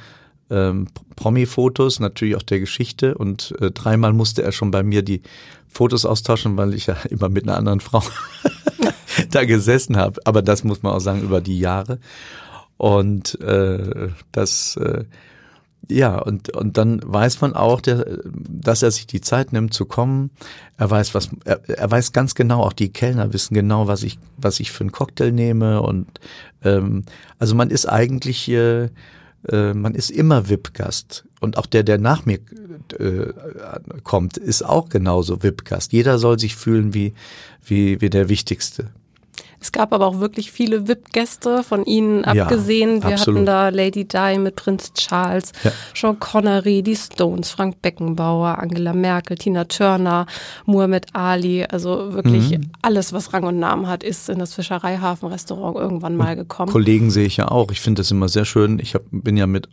ähm, 0.51 0.87
Promi-Fotos, 1.15 1.99
natürlich 1.99 2.35
auch 2.35 2.43
der 2.43 2.59
Geschichte. 2.59 3.17
Und 3.17 3.55
äh, 3.59 3.71
dreimal 3.71 4.13
musste 4.13 4.43
er 4.43 4.51
schon 4.51 4.69
bei 4.69 4.83
mir 4.83 5.01
die 5.01 5.21
Fotos 5.67 6.05
austauschen, 6.05 6.57
weil 6.57 6.73
ich 6.73 6.87
ja 6.87 6.95
immer 7.09 7.29
mit 7.29 7.43
einer 7.43 7.57
anderen 7.57 7.79
Frau 7.79 8.03
da 9.31 9.45
gesessen 9.45 9.97
habe. 9.97 10.21
Aber 10.25 10.41
das 10.41 10.63
muss 10.63 10.83
man 10.83 10.93
auch 10.93 10.99
sagen 10.99 11.21
über 11.21 11.41
die 11.41 11.59
Jahre. 11.59 11.99
Und 12.81 13.39
äh, 13.41 14.09
das, 14.31 14.75
äh, 14.77 15.03
ja, 15.87 16.17
und, 16.17 16.49
und 16.55 16.79
dann 16.79 16.99
weiß 17.03 17.39
man 17.41 17.53
auch, 17.53 17.79
der, 17.79 18.07
dass 18.25 18.81
er 18.81 18.89
sich 18.89 19.05
die 19.05 19.21
Zeit 19.21 19.53
nimmt 19.53 19.71
zu 19.71 19.85
kommen. 19.85 20.31
Er 20.77 20.89
weiß, 20.89 21.13
was, 21.13 21.29
er, 21.45 21.61
er 21.69 21.91
weiß 21.91 22.11
ganz 22.11 22.33
genau, 22.33 22.63
auch 22.63 22.73
die 22.73 22.91
Kellner 22.91 23.33
wissen 23.33 23.53
genau, 23.53 23.85
was 23.85 24.01
ich, 24.01 24.17
was 24.35 24.59
ich 24.59 24.71
für 24.71 24.81
einen 24.81 24.91
Cocktail 24.91 25.31
nehme. 25.31 25.83
Und 25.83 26.07
ähm, 26.63 27.03
also 27.37 27.53
man 27.53 27.69
ist 27.69 27.85
eigentlich, 27.85 28.49
äh, 28.49 28.89
äh, 29.47 29.75
man 29.75 29.93
ist 29.93 30.09
immer 30.09 30.49
VIP-Gast. 30.49 31.25
Und 31.39 31.59
auch 31.59 31.67
der, 31.67 31.83
der 31.83 31.99
nach 31.99 32.25
mir 32.25 32.39
äh, 32.97 33.31
kommt, 34.01 34.37
ist 34.37 34.63
auch 34.63 34.89
genauso 34.89 35.43
VIP-Gast. 35.43 35.93
Jeder 35.93 36.17
soll 36.17 36.39
sich 36.39 36.55
fühlen 36.55 36.95
wie, 36.95 37.13
wie, 37.63 38.01
wie 38.01 38.09
der 38.09 38.27
Wichtigste. 38.27 38.89
Es 39.61 39.71
gab 39.71 39.93
aber 39.93 40.07
auch 40.07 40.19
wirklich 40.19 40.51
viele 40.51 40.87
VIP-Gäste 40.87 41.63
von 41.63 41.85
Ihnen 41.85 42.25
abgesehen. 42.25 43.01
Ja, 43.01 43.09
Wir 43.09 43.17
hatten 43.19 43.45
da 43.45 43.69
Lady 43.69 44.05
Di 44.05 44.39
mit 44.39 44.55
Prinz 44.55 44.91
Charles, 44.93 45.51
ja. 45.63 45.71
Sean 45.93 46.19
Connery, 46.19 46.81
die 46.81 46.95
Stones, 46.95 47.51
Frank 47.51 47.79
Beckenbauer, 47.83 48.57
Angela 48.57 48.93
Merkel, 48.93 49.37
Tina 49.37 49.65
Turner, 49.65 50.25
Muhammad 50.65 51.05
Ali. 51.13 51.63
Also 51.63 52.11
wirklich 52.11 52.57
mhm. 52.57 52.71
alles, 52.81 53.13
was 53.13 53.33
Rang 53.33 53.43
und 53.43 53.59
Namen 53.59 53.87
hat, 53.87 54.03
ist 54.03 54.29
in 54.29 54.39
das 54.39 54.55
Fischereihafen-Restaurant 54.55 55.77
irgendwann 55.77 56.15
mal 56.15 56.35
gekommen. 56.35 56.71
Kollegen 56.71 57.11
sehe 57.11 57.27
ich 57.27 57.37
ja 57.37 57.49
auch. 57.49 57.71
Ich 57.71 57.81
finde 57.81 57.99
das 57.99 58.09
immer 58.09 58.29
sehr 58.29 58.45
schön. 58.45 58.79
Ich 58.79 58.95
hab, 58.95 59.03
bin 59.11 59.37
ja 59.37 59.45
mit, 59.45 59.69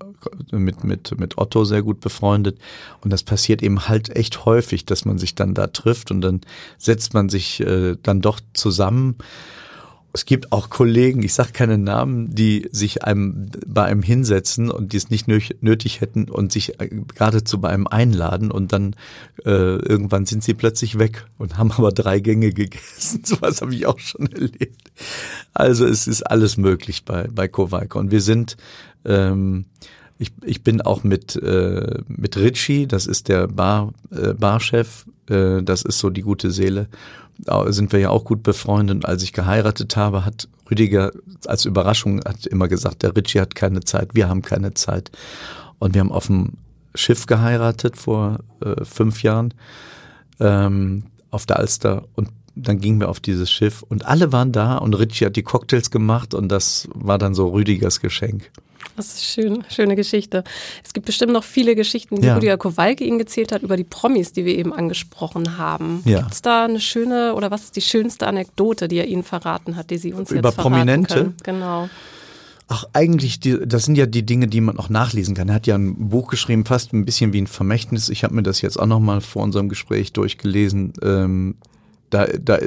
mit, 0.51 0.85
mit, 0.85 1.19
mit 1.19 1.39
Otto 1.39 1.65
sehr 1.65 1.81
gut 1.83 2.01
befreundet. 2.01 2.59
Und 3.01 3.11
das 3.11 3.23
passiert 3.23 3.63
eben 3.63 3.89
halt 3.89 4.15
echt 4.15 4.45
häufig, 4.45 4.85
dass 4.85 5.07
man 5.07 5.17
sich 5.17 5.35
dann 5.35 5.55
da 5.55 5.69
trifft 5.69 6.11
und 6.11 6.21
dann 6.21 6.43
setzt 6.77 7.15
man 7.15 7.31
sich 7.31 7.61
äh, 7.61 7.97
dann 8.03 8.21
doch 8.21 8.41
zusammen 8.53 9.17
es 10.19 10.25
gibt 10.25 10.51
auch 10.51 10.69
Kollegen, 10.69 11.23
ich 11.23 11.33
sage 11.33 11.53
keine 11.53 11.79
Namen, 11.79 12.35
die 12.35 12.69
sich 12.73 13.05
einem 13.05 13.51
bei 13.69 13.85
einem 13.85 14.03
hinsetzen 14.03 14.69
und 14.69 14.93
die 14.93 14.97
es 14.97 15.11
nicht 15.11 15.29
nötig 15.29 16.01
hätten 16.01 16.29
und 16.29 16.51
sich 16.51 16.81
äh, 16.81 16.89
geradezu 17.15 17.61
bei 17.61 17.69
einem 17.69 17.87
einladen 17.87 18.51
und 18.51 18.73
dann 18.73 18.97
äh, 19.45 19.77
irgendwann 19.77 20.27
sind 20.27 20.43
sie 20.43 20.55
plötzlich 20.55 20.99
weg 20.99 21.25
und 21.39 21.57
haben 21.57 21.71
aber 21.77 21.93
drei 21.93 22.19
Gänge 22.19 22.53
gegessen. 22.53 23.23
Sowas 23.25 23.63
habe 23.63 23.73
ich 23.73 23.87
auch 23.87 24.01
schon 24.01 24.27
erlebt. 24.27 24.91
Also 25.55 25.87
es 25.87 26.09
ist 26.09 26.25
alles 26.25 26.57
möglich 26.57 27.05
bei 27.05 27.29
bei 27.33 27.47
Kowalke 27.47 27.97
und 27.97 28.11
wir 28.11 28.21
sind 28.21 28.57
ähm, 29.05 29.67
ich, 30.19 30.33
ich 30.43 30.65
bin 30.65 30.81
auch 30.81 31.05
mit, 31.05 31.37
äh, 31.37 32.01
mit 32.09 32.37
Ritchie, 32.37 32.89
das 32.89 33.07
ist 33.07 33.29
der 33.29 33.47
Bar, 33.47 33.93
äh, 34.11 34.35
Barchef, 34.35 35.07
äh, 35.31 35.63
das 35.63 35.83
ist 35.83 36.01
so 36.01 36.11
die 36.11 36.23
gute 36.23 36.51
Seele 36.51 36.89
sind 37.69 37.93
wir 37.93 38.01
ja 38.01 38.11
auch 38.11 38.25
gut 38.25 38.43
befreundet. 38.43 38.97
Und 38.97 39.07
als 39.07 39.23
ich 39.23 39.33
geheiratet 39.33 39.97
habe, 39.97 40.25
hat 40.25 40.49
Rüdiger 40.71 41.13
als 41.47 41.65
Überraschung 41.65 42.21
hat 42.25 42.47
immer 42.47 42.69
gesagt, 42.69 43.03
der 43.03 43.17
Ritchie 43.17 43.41
hat 43.41 43.55
keine 43.55 43.81
Zeit, 43.81 44.15
wir 44.15 44.29
haben 44.29 44.43
keine 44.43 44.75
Zeit. 44.75 45.11
Und 45.79 45.95
wir 45.95 46.01
haben 46.01 46.13
auf 46.13 46.27
dem 46.27 46.55
Schiff 46.95 47.27
geheiratet 47.27 47.97
vor 47.97 48.41
äh, 48.61 48.85
fünf 48.85 49.23
Jahren 49.23 49.55
ähm, 50.41 51.05
auf 51.31 51.47
der 51.47 51.59
Alster 51.59 52.05
und 52.15 52.31
dann 52.55 52.81
gingen 52.81 52.99
wir 52.99 53.09
auf 53.09 53.21
dieses 53.21 53.51
Schiff 53.53 53.83
und 53.83 54.05
alle 54.07 54.33
waren 54.33 54.51
da 54.51 54.79
und 54.79 54.95
Ritchie 54.95 55.27
hat 55.27 55.37
die 55.37 55.45
Cocktails 55.45 55.91
gemacht 55.91 56.35
und 56.35 56.49
das 56.49 56.89
war 56.93 57.19
dann 57.19 57.35
so 57.35 57.49
Rüdigers 57.49 58.01
Geschenk. 58.01 58.51
Das 58.99 59.15
ist 59.15 59.25
schön, 59.25 59.65
schöne 59.71 59.95
Geschichte. 59.95 60.43
Es 60.85 60.93
gibt 60.93 61.07
bestimmt 61.07 61.33
noch 61.33 61.45
viele 61.45 61.77
Geschichten, 61.77 62.21
die 62.21 62.27
ja. 62.27 62.35
Rüdiger 62.35 62.57
Kowalke 62.57 63.05
Ihnen 63.05 63.19
gezählt 63.19 63.53
hat, 63.53 63.63
über 63.63 63.77
die 63.77 63.85
Promis, 63.85 64.33
die 64.33 64.45
wir 64.45 64.59
eben 64.59 64.73
angesprochen 64.73 65.57
haben. 65.57 66.03
Ja. 66.05 66.19
Gibt 66.19 66.33
es 66.33 66.43
da 66.43 66.65
eine 66.65 66.81
schöne 66.81 67.35
oder 67.35 67.53
was 67.53 67.63
ist 67.63 67.77
die 67.77 67.81
schönste 67.81 68.27
Anekdote, 68.27 68.89
die 68.89 68.97
er 68.97 69.07
Ihnen 69.07 69.23
verraten 69.23 69.77
hat, 69.77 69.91
die 69.91 69.99
Sie 69.99 70.13
uns 70.13 70.33
über 70.33 70.49
jetzt 70.49 70.57
verraten 70.57 70.75
Prominente? 70.75 71.15
Können? 71.15 71.35
Genau. 71.45 71.89
Ach, 72.67 72.87
eigentlich, 72.93 73.39
die, 73.39 73.57
das 73.65 73.85
sind 73.85 73.97
ja 73.97 74.07
die 74.07 74.27
Dinge, 74.27 74.49
die 74.49 74.61
man 74.61 74.79
auch 74.79 74.89
nachlesen 74.89 75.37
kann. 75.37 75.49
Er 75.49 75.55
hat 75.55 75.69
ja 75.69 75.77
ein 75.77 76.11
Buch 76.11 76.29
geschrieben, 76.29 76.65
fast 76.65 76.93
ein 76.93 77.05
bisschen 77.05 77.33
wie 77.33 77.41
ein 77.41 77.47
Vermächtnis. 77.47 78.09
Ich 78.09 78.25
habe 78.25 78.35
mir 78.35 78.43
das 78.43 78.63
jetzt 78.63 78.81
auch 78.81 78.87
nochmal 78.87 79.21
vor 79.21 79.45
unserem 79.45 79.69
Gespräch 79.69 80.13
durchgelesen. 80.13 80.93
Ähm, 81.03 81.55
da, 82.11 82.27
da 82.27 82.59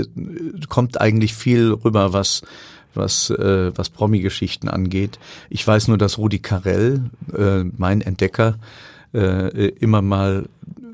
kommt 0.70 1.02
eigentlich 1.02 1.34
viel 1.34 1.72
rüber, 1.72 2.14
was 2.14 2.42
was, 2.94 3.30
äh, 3.30 3.72
was 3.76 3.90
Promi-Geschichten 3.90 4.68
angeht. 4.68 5.20
Ich 5.50 5.66
weiß 5.66 5.88
nur, 5.88 5.98
dass 5.98 6.18
Rudi 6.18 6.40
Carell, 6.40 7.10
äh, 7.38 7.64
mein 7.78 8.02
Entdecker, 8.02 8.56
äh, 9.14 9.68
immer 9.68 10.02
mal 10.02 10.46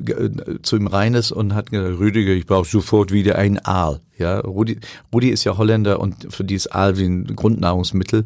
äh, 0.06 0.30
zu 0.62 0.76
ihm 0.76 0.88
rein 0.88 1.14
ist 1.14 1.32
und 1.32 1.54
hat 1.54 1.72
gesagt, 1.72 2.00
Rüdiger, 2.00 2.34
ich 2.34 2.46
brauche 2.46 2.68
sofort 2.68 3.12
wieder 3.12 3.38
ein 3.38 3.64
Aal. 3.64 4.00
Ja, 4.18 4.40
Rudi, 4.40 4.80
Rudi 5.14 5.30
ist 5.30 5.44
ja 5.44 5.58
Holländer 5.58 6.00
und 6.00 6.34
für 6.34 6.44
die 6.44 6.56
ist 6.56 6.74
Aal 6.74 6.98
wie 6.98 7.06
ein 7.06 7.36
Grundnahrungsmittel. 7.36 8.26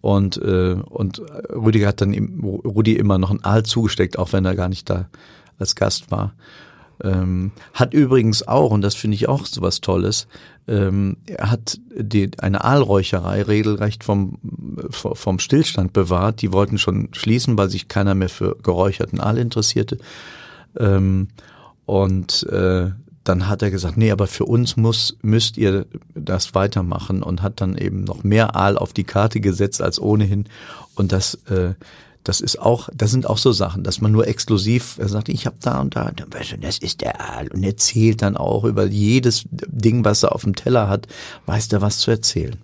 Und, 0.00 0.36
äh, 0.38 0.76
und 0.88 1.20
Rüdiger 1.50 1.88
hat 1.88 2.00
dann 2.00 2.12
ihm, 2.12 2.40
Rudi 2.44 2.96
immer 2.96 3.18
noch 3.18 3.30
ein 3.30 3.44
Aal 3.44 3.64
zugesteckt, 3.64 4.18
auch 4.18 4.32
wenn 4.32 4.44
er 4.44 4.54
gar 4.54 4.68
nicht 4.68 4.88
da 4.88 5.08
als 5.58 5.74
Gast 5.74 6.10
war. 6.10 6.34
Ähm, 7.02 7.52
hat 7.74 7.94
übrigens 7.94 8.46
auch, 8.46 8.70
und 8.70 8.82
das 8.82 8.94
finde 8.94 9.16
ich 9.16 9.28
auch 9.28 9.46
so 9.46 9.60
was 9.60 9.80
Tolles, 9.80 10.26
ähm, 10.68 11.16
hat 11.38 11.78
die, 11.94 12.30
eine 12.38 12.64
Aalräucherei 12.64 13.42
regelrecht 13.42 14.02
vom, 14.02 14.38
vom 14.90 15.38
Stillstand 15.38 15.92
bewahrt. 15.92 16.42
Die 16.42 16.52
wollten 16.52 16.78
schon 16.78 17.08
schließen, 17.12 17.56
weil 17.58 17.70
sich 17.70 17.88
keiner 17.88 18.14
mehr 18.14 18.28
für 18.28 18.56
geräucherten 18.62 19.20
Aal 19.20 19.38
interessierte. 19.38 19.98
Ähm, 20.78 21.28
und 21.84 22.44
äh, 22.44 22.90
dann 23.22 23.48
hat 23.48 23.62
er 23.62 23.70
gesagt, 23.70 23.96
nee, 23.96 24.10
aber 24.10 24.26
für 24.26 24.44
uns 24.44 24.76
muss, 24.76 25.16
müsst 25.22 25.56
ihr 25.56 25.86
das 26.14 26.54
weitermachen 26.54 27.22
und 27.22 27.42
hat 27.42 27.60
dann 27.60 27.76
eben 27.76 28.04
noch 28.04 28.24
mehr 28.24 28.56
Aal 28.56 28.78
auf 28.78 28.92
die 28.92 29.04
Karte 29.04 29.40
gesetzt 29.40 29.82
als 29.82 30.00
ohnehin. 30.00 30.46
Und 30.94 31.12
das 31.12 31.34
äh, 31.48 31.74
das 32.28 32.40
ist 32.40 32.58
auch, 32.58 32.88
das 32.92 33.12
sind 33.12 33.26
auch 33.26 33.38
so 33.38 33.52
Sachen, 33.52 33.84
dass 33.84 34.00
man 34.00 34.10
nur 34.10 34.26
exklusiv, 34.26 34.98
er 34.98 35.08
sagt, 35.08 35.28
ich 35.28 35.46
habe 35.46 35.56
da 35.60 35.80
und 35.80 35.94
da, 35.94 36.10
das 36.60 36.78
ist 36.78 37.00
der 37.00 37.20
Aal 37.20 37.48
und 37.48 37.62
erzählt 37.62 38.20
dann 38.22 38.36
auch 38.36 38.64
über 38.64 38.84
jedes 38.86 39.44
Ding, 39.50 40.04
was 40.04 40.24
er 40.24 40.34
auf 40.34 40.42
dem 40.42 40.56
Teller 40.56 40.88
hat, 40.88 41.06
weiß 41.46 41.68
der 41.68 41.82
was 41.82 41.98
zu 41.98 42.10
erzählen. 42.10 42.58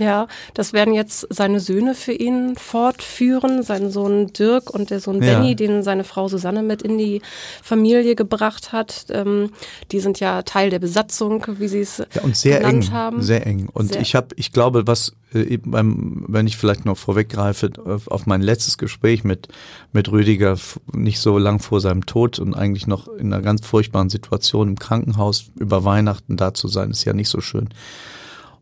Ja, 0.00 0.26
das 0.54 0.72
werden 0.72 0.94
jetzt 0.94 1.26
seine 1.30 1.60
Söhne 1.60 1.94
für 1.94 2.12
ihn 2.12 2.56
fortführen, 2.56 3.62
sein 3.62 3.90
Sohn 3.90 4.28
Dirk 4.28 4.70
und 4.70 4.90
der 4.90 5.00
Sohn 5.00 5.22
ja. 5.22 5.34
Benny, 5.34 5.54
den 5.54 5.82
seine 5.82 6.04
Frau 6.04 6.26
Susanne 6.28 6.62
mit 6.62 6.82
in 6.82 6.98
die 6.98 7.20
Familie 7.62 8.14
gebracht 8.14 8.72
hat. 8.72 9.06
Ähm, 9.10 9.50
die 9.92 10.00
sind 10.00 10.18
ja 10.18 10.42
Teil 10.42 10.70
der 10.70 10.78
Besatzung, 10.78 11.44
wie 11.58 11.68
sie 11.68 11.80
es 11.80 11.98
ja, 11.98 12.22
und 12.22 12.36
sehr 12.36 12.60
genannt 12.60 12.86
eng, 12.86 12.92
haben. 12.92 13.22
Sehr 13.22 13.46
eng. 13.46 13.68
Und 13.72 13.92
sehr 13.92 14.00
ich 14.00 14.14
habe, 14.14 14.28
ich 14.36 14.52
glaube, 14.52 14.86
was 14.86 15.12
äh, 15.32 15.58
beim, 15.58 16.24
wenn 16.28 16.46
ich 16.46 16.56
vielleicht 16.56 16.86
noch 16.86 16.96
vorweggreife, 16.96 17.70
auf 18.06 18.26
mein 18.26 18.40
letztes 18.40 18.78
Gespräch 18.78 19.22
mit 19.22 19.48
mit 19.92 20.10
Rüdiger 20.10 20.56
nicht 20.92 21.20
so 21.20 21.38
lang 21.38 21.60
vor 21.60 21.80
seinem 21.80 22.06
Tod 22.06 22.38
und 22.38 22.54
eigentlich 22.54 22.86
noch 22.86 23.08
in 23.08 23.32
einer 23.32 23.42
ganz 23.42 23.66
furchtbaren 23.66 24.10
Situation 24.10 24.68
im 24.68 24.78
Krankenhaus 24.78 25.50
über 25.58 25.84
Weihnachten 25.84 26.36
da 26.36 26.54
zu 26.54 26.68
sein, 26.68 26.90
ist 26.90 27.04
ja 27.04 27.12
nicht 27.12 27.28
so 27.28 27.40
schön. 27.40 27.68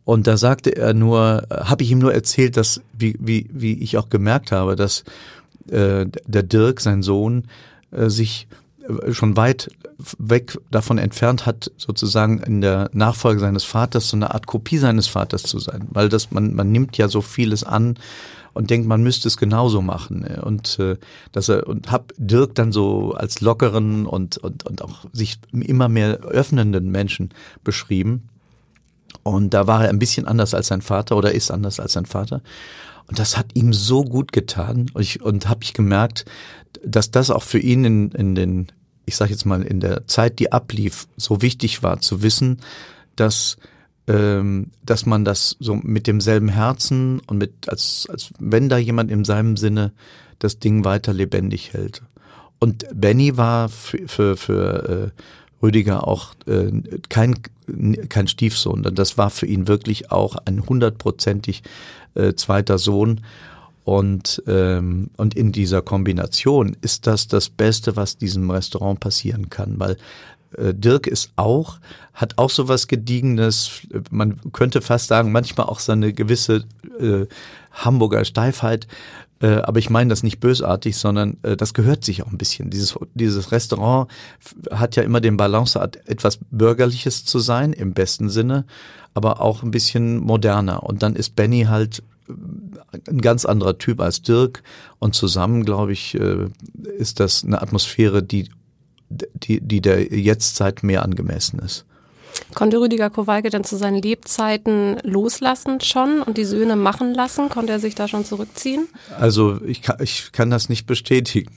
Und 0.09 0.27
da 0.27 0.39
sagte 0.39 0.75
er 0.75 0.95
nur, 0.95 1.47
habe 1.51 1.83
ich 1.83 1.91
ihm 1.91 1.99
nur 1.99 2.15
erzählt, 2.15 2.57
dass, 2.57 2.81
wie, 2.95 3.15
wie, 3.21 3.47
wie 3.53 3.75
ich 3.75 3.99
auch 3.99 4.09
gemerkt 4.09 4.53
habe, 4.53 4.75
dass 4.75 5.05
äh, 5.71 6.07
der 6.27 6.43
Dirk, 6.45 6.81
sein 6.81 7.03
Sohn, 7.03 7.45
äh, 7.91 8.09
sich 8.09 8.49
äh, 8.89 9.13
schon 9.13 9.37
weit 9.37 9.69
weg 10.17 10.57
davon 10.71 10.97
entfernt 10.97 11.45
hat, 11.45 11.73
sozusagen 11.77 12.39
in 12.39 12.63
der 12.63 12.89
Nachfolge 12.95 13.39
seines 13.39 13.65
Vaters 13.65 14.09
so 14.09 14.17
eine 14.17 14.33
Art 14.33 14.47
Kopie 14.47 14.79
seines 14.79 15.09
Vaters 15.09 15.43
zu 15.43 15.59
sein. 15.59 15.87
Weil 15.91 16.09
das, 16.09 16.31
man, 16.31 16.55
man 16.55 16.73
nimmt 16.73 16.97
ja 16.97 17.09
so 17.09 17.21
vieles 17.21 17.63
an, 17.63 17.99
und 18.55 18.71
denkt, 18.71 18.89
man 18.89 19.03
müsste 19.03 19.29
es 19.29 19.37
genauso 19.37 19.83
machen. 19.83 20.25
Und 20.25 20.79
äh, 20.81 20.97
dass 21.33 21.51
er 21.51 21.67
und 21.69 21.93
hab 21.93 22.13
Dirk 22.17 22.55
dann 22.55 22.73
so 22.73 23.13
als 23.13 23.43
lockeren 23.43 24.07
und 24.07 24.39
und 24.39 24.67
und 24.67 24.83
auch 24.83 25.05
sich 25.13 25.39
immer 25.53 25.89
mehr 25.89 26.21
öffnenden 26.23 26.91
Menschen 26.91 27.29
beschrieben. 27.63 28.31
Und 29.23 29.55
da 29.55 29.67
war 29.67 29.85
er 29.85 29.91
ein 29.91 29.99
bisschen 29.99 30.27
anders 30.27 30.55
als 30.55 30.69
sein 30.69 30.83
Vater 30.83 31.17
oder 31.17 31.33
ist 31.33 31.51
anders 31.51 31.81
als 31.81 31.93
sein 31.93 32.07
Vater. 32.07 32.43
Und 33.07 33.19
das 33.19 33.37
hat 33.37 33.47
ihm 33.55 33.73
so 33.73 34.05
gut 34.05 34.33
getan. 34.33 34.91
Und, 34.93 35.03
ich, 35.03 35.23
und 35.23 35.49
habe 35.49 35.65
ich 35.65 35.73
gemerkt, 35.73 36.25
dass 36.85 37.11
das 37.11 37.31
auch 37.31 37.43
für 37.43 37.59
ihn 37.59 37.85
in, 37.85 38.11
in 38.13 38.35
den, 38.35 38.69
ich 39.07 39.17
sage 39.17 39.33
jetzt 39.33 39.47
mal, 39.47 39.63
in 39.63 39.81
der 39.81 40.07
Zeit, 40.07 40.39
die 40.39 40.53
ablief, 40.53 41.09
so 41.17 41.43
wichtig 41.43 41.83
war 41.83 42.01
zu 42.01 42.23
wissen, 42.23 42.61
dass 43.17 43.57
ähm, 44.09 44.71
dass 44.83 45.05
man 45.05 45.25
das 45.25 45.57
so 45.61 45.77
mit 45.77 46.07
demselben 46.07 46.49
Herzen 46.49 47.21
und 47.27 47.37
mit 47.37 47.69
als 47.69 48.07
als 48.11 48.31
wenn 48.39 48.69
da 48.69 48.79
jemand 48.79 49.11
in 49.11 49.25
seinem 49.25 49.57
Sinne 49.57 49.93
das 50.39 50.59
Ding 50.59 50.85
weiter 50.85 51.13
lebendig 51.13 51.75
hält. 51.75 52.03
Und 52.59 52.87
Benny 52.95 53.37
war 53.37 53.69
für 53.69 54.09
für, 54.09 54.37
für 54.37 55.13
äh, 55.15 55.23
Rüdiger 55.63 56.07
auch 56.07 56.35
äh, 56.47 56.71
kein 57.09 57.37
kein 58.09 58.29
Stiefsohn. 58.29 58.83
Das 58.95 59.19
war 59.19 59.31
für 59.31 59.47
ihn 59.47 59.69
wirklich 59.69 60.11
auch 60.11 60.37
ein 60.45 60.67
hundertprozentig 60.67 61.63
äh, 62.15 62.35
zweiter 62.35 62.79
Sohn. 62.79 63.21
Und, 63.85 64.43
ähm, 64.47 65.11
und 65.17 65.35
in 65.35 65.51
dieser 65.51 65.81
Kombination 65.81 66.77
ist 66.83 67.07
das 67.07 67.27
das 67.27 67.49
Beste, 67.49 67.97
was 67.97 68.19
diesem 68.19 68.51
Restaurant 68.51 69.01
passieren 69.01 69.49
kann, 69.49 69.81
weil 69.81 69.97
äh, 70.57 70.75
Dirk 70.75 71.07
ist 71.07 71.33
auch, 71.37 71.79
hat 72.13 72.37
auch 72.37 72.51
so 72.51 72.69
was 72.69 72.87
Gediegenes, 72.87 73.87
man 74.11 74.41
könnte 74.53 74.83
fast 74.83 75.09
sagen, 75.09 75.33
manchmal 75.33 75.69
auch 75.69 75.81
so 75.81 75.93
eine 75.93 76.13
gewisse 76.13 76.65
äh, 77.01 77.27
Hamburger 77.73 78.27
Steifheit, 78.27 78.87
äh, 79.41 79.57
aber 79.59 79.79
ich 79.79 79.91
meine 79.91 80.11
das 80.11 80.23
nicht 80.23 80.41
bösartig, 80.41 80.97
sondern 80.97 81.37
äh, 81.43 81.57
das 81.57 81.75
gehört 81.75 82.05
sich 82.05 82.23
auch 82.23 82.31
ein 82.31 82.39
bisschen. 82.39 82.71
Dieses, 82.71 82.99
dieses 83.15 83.53
Restaurant 83.53 84.11
hat 84.71 84.97
ja 84.97 85.03
immer 85.03 85.21
den 85.21 85.37
Balanceart, 85.37 86.09
etwas 86.09 86.39
Bürgerliches 86.51 87.25
zu 87.25 87.39
sein, 87.39 87.73
im 87.73 87.93
besten 87.93 88.31
Sinne, 88.31 88.65
aber 89.15 89.41
auch 89.41 89.63
ein 89.63 89.71
bisschen 89.71 90.19
moderner. 90.19 90.83
Und 90.83 91.03
dann 91.03 91.15
ist 91.15 91.37
Benny 91.37 91.65
halt 91.65 92.03
äh, 92.29 92.33
ein 93.09 93.21
ganz 93.21 93.45
anderer 93.45 93.79
Typ 93.79 94.01
als 94.01 94.23
Dirk 94.23 94.63
und 94.99 95.15
zusammen, 95.15 95.65
glaube 95.65 95.93
ich, 95.93 96.15
äh, 96.15 96.49
ist 96.99 97.21
das 97.21 97.45
eine 97.45 97.63
Atmosphäre, 97.63 98.23
die, 98.23 98.51
die, 99.09 99.61
die 99.61 99.81
der 99.81 100.13
Jetztzeit 100.13 100.83
mehr 100.83 101.03
angemessen 101.03 101.61
ist. 101.61 101.85
Konnte 102.55 102.81
Rüdiger 102.81 103.11
Kowalke 103.11 103.51
denn 103.51 103.65
zu 103.65 103.77
seinen 103.77 104.01
Lebzeiten 104.01 104.97
loslassen 105.03 105.81
schon 105.81 106.23
und 106.23 106.39
die 106.39 106.45
Söhne 106.45 106.77
machen 106.77 107.15
lassen? 107.15 107.49
Konnte 107.49 107.73
er 107.73 107.79
sich 107.79 107.95
da 107.95 108.09
schon 108.09 108.25
zurückziehen? 108.25 108.89
Also 109.19 109.61
ich 109.65 109.83
kann, 109.83 109.99
ich 110.01 110.33
kann 110.33 110.51
das 110.51 110.69
nicht 110.69 110.87
bestätigen. 110.87 111.51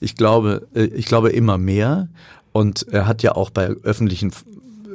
Ich 0.00 0.16
glaube, 0.16 0.66
äh, 0.74 0.84
ich 0.84 1.06
glaube 1.06 1.30
immer 1.30 1.58
mehr. 1.58 2.08
Und 2.52 2.86
er 2.90 3.06
hat 3.06 3.22
ja 3.22 3.36
auch 3.36 3.50
bei 3.50 3.68
öffentlichen 3.68 4.32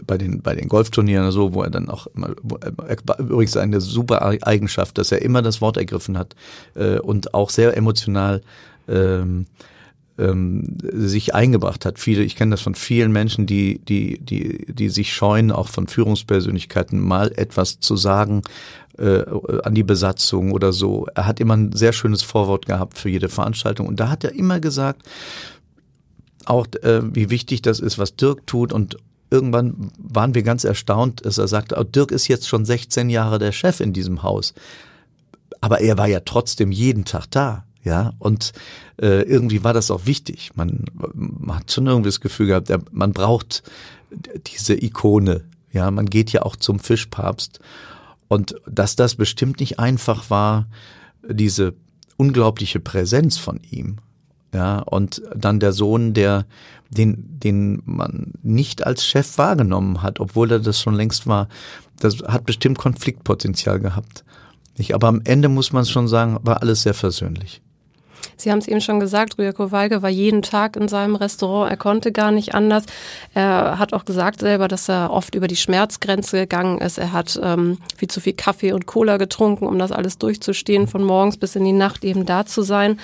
bei 0.05 0.17
den 0.17 0.41
bei 0.41 0.53
den 0.53 0.67
Golfturnieren 0.67 1.31
so, 1.31 1.53
wo 1.53 1.63
er 1.63 1.69
dann 1.69 1.89
auch 1.89 2.07
immer 2.07 2.31
wo 2.41 2.57
er, 2.57 3.19
übrigens 3.19 3.55
eine 3.55 3.79
super 3.79 4.21
Eigenschaft, 4.41 4.97
dass 4.97 5.11
er 5.11 5.21
immer 5.21 5.41
das 5.41 5.61
Wort 5.61 5.77
ergriffen 5.77 6.17
hat 6.17 6.35
äh, 6.75 6.99
und 6.99 7.33
auch 7.33 7.49
sehr 7.49 7.77
emotional 7.77 8.41
ähm, 8.87 9.45
ähm, 10.17 10.77
sich 10.81 11.33
eingebracht 11.33 11.85
hat. 11.85 11.99
Viele, 11.99 12.23
ich 12.23 12.35
kenne 12.35 12.51
das 12.51 12.61
von 12.61 12.75
vielen 12.75 13.11
Menschen, 13.11 13.45
die, 13.45 13.79
die, 13.79 14.19
die, 14.19 14.65
die 14.71 14.89
sich 14.89 15.13
scheuen, 15.13 15.51
auch 15.51 15.69
von 15.69 15.87
Führungspersönlichkeiten 15.87 16.99
mal 16.99 17.31
etwas 17.35 17.79
zu 17.79 17.95
sagen 17.95 18.43
äh, 18.97 19.23
an 19.63 19.73
die 19.73 19.83
Besatzung 19.83 20.51
oder 20.51 20.71
so. 20.71 21.07
Er 21.15 21.25
hat 21.25 21.39
immer 21.39 21.55
ein 21.55 21.71
sehr 21.73 21.93
schönes 21.93 22.21
Vorwort 22.21 22.65
gehabt 22.65 22.97
für 22.97 23.09
jede 23.09 23.29
Veranstaltung 23.29 23.87
und 23.87 23.99
da 23.99 24.09
hat 24.09 24.23
er 24.23 24.33
immer 24.33 24.59
gesagt, 24.59 25.03
auch 26.45 26.67
äh, 26.81 27.01
wie 27.03 27.29
wichtig 27.29 27.61
das 27.61 27.79
ist, 27.79 27.97
was 27.97 28.15
Dirk 28.15 28.45
tut 28.45 28.73
und 28.73 28.97
irgendwann 29.31 29.91
waren 29.97 30.35
wir 30.35 30.43
ganz 30.43 30.63
erstaunt, 30.63 31.25
dass 31.25 31.39
er 31.39 31.47
sagte, 31.47 31.75
oh, 31.79 31.83
Dirk 31.83 32.11
ist 32.11 32.27
jetzt 32.27 32.47
schon 32.47 32.65
16 32.65 33.09
Jahre 33.09 33.39
der 33.39 33.51
Chef 33.51 33.79
in 33.79 33.93
diesem 33.93 34.21
Haus. 34.21 34.53
Aber 35.59 35.81
er 35.81 35.97
war 35.97 36.07
ja 36.07 36.19
trotzdem 36.19 36.71
jeden 36.71 37.05
Tag 37.05 37.25
da. 37.31 37.65
Ja, 37.83 38.13
und 38.19 38.53
äh, 39.01 39.23
irgendwie 39.23 39.63
war 39.63 39.73
das 39.73 39.91
auch 39.91 40.05
wichtig. 40.05 40.51
Man, 40.55 40.85
man 41.13 41.59
hat 41.59 41.71
schon 41.71 41.87
irgendwie 41.87 42.07
das 42.07 42.21
Gefühl 42.21 42.47
gehabt, 42.47 42.71
man 42.91 43.11
braucht 43.11 43.63
diese 44.47 44.81
Ikone. 44.81 45.43
Ja, 45.71 45.91
man 45.91 46.05
geht 46.05 46.31
ja 46.31 46.43
auch 46.43 46.55
zum 46.55 46.79
Fischpapst. 46.79 47.59
Und 48.29 48.55
dass 48.65 48.95
das 48.95 49.15
bestimmt 49.15 49.59
nicht 49.59 49.79
einfach 49.79 50.29
war, 50.29 50.67
diese 51.27 51.73
unglaubliche 52.15 52.79
Präsenz 52.79 53.37
von 53.37 53.59
ihm. 53.69 53.97
Ja, 54.53 54.79
und 54.79 55.21
dann 55.35 55.59
der 55.59 55.73
Sohn, 55.73 56.13
der, 56.13 56.45
den, 56.89 57.39
den 57.39 57.81
man 57.85 58.33
nicht 58.43 58.85
als 58.85 59.03
Chef 59.05 59.37
wahrgenommen 59.39 60.03
hat, 60.03 60.19
obwohl 60.19 60.51
er 60.51 60.59
das 60.59 60.79
schon 60.79 60.93
längst 60.93 61.25
war, 61.25 61.49
das 61.99 62.19
hat 62.19 62.45
bestimmt 62.45 62.77
Konfliktpotenzial 62.77 63.79
gehabt. 63.79 64.23
Ich, 64.75 64.93
aber 64.93 65.07
am 65.07 65.21
Ende 65.23 65.49
muss 65.49 65.73
man 65.73 65.85
schon 65.85 66.07
sagen, 66.07 66.37
war 66.43 66.61
alles 66.61 66.83
sehr 66.83 66.93
versöhnlich. 66.93 67.62
Sie 68.37 68.51
haben 68.51 68.59
es 68.59 68.67
eben 68.67 68.81
schon 68.81 68.99
gesagt, 68.99 69.37
Rüdiger 69.37 69.53
Kowalke 69.53 70.01
war 70.01 70.09
jeden 70.09 70.41
Tag 70.41 70.75
in 70.75 70.87
seinem 70.87 71.15
Restaurant. 71.15 71.71
Er 71.71 71.77
konnte 71.77 72.11
gar 72.11 72.31
nicht 72.31 72.53
anders. 72.53 72.85
Er 73.33 73.79
hat 73.79 73.93
auch 73.93 74.05
gesagt 74.05 74.39
selber, 74.39 74.67
dass 74.67 74.89
er 74.89 75.11
oft 75.11 75.35
über 75.35 75.47
die 75.47 75.55
Schmerzgrenze 75.55 76.39
gegangen 76.39 76.79
ist. 76.79 76.97
Er 76.97 77.13
hat 77.13 77.39
ähm, 77.41 77.77
viel 77.95 78.09
zu 78.09 78.19
viel 78.19 78.33
Kaffee 78.33 78.73
und 78.73 78.85
Cola 78.85 79.17
getrunken, 79.17 79.65
um 79.65 79.79
das 79.79 79.91
alles 79.91 80.17
durchzustehen, 80.17 80.87
von 80.87 81.03
morgens 81.03 81.37
bis 81.37 81.55
in 81.55 81.63
die 81.63 81.71
Nacht 81.71 82.03
eben 82.03 82.25
da 82.25 82.45
zu 82.45 82.61
sein. 82.61 82.99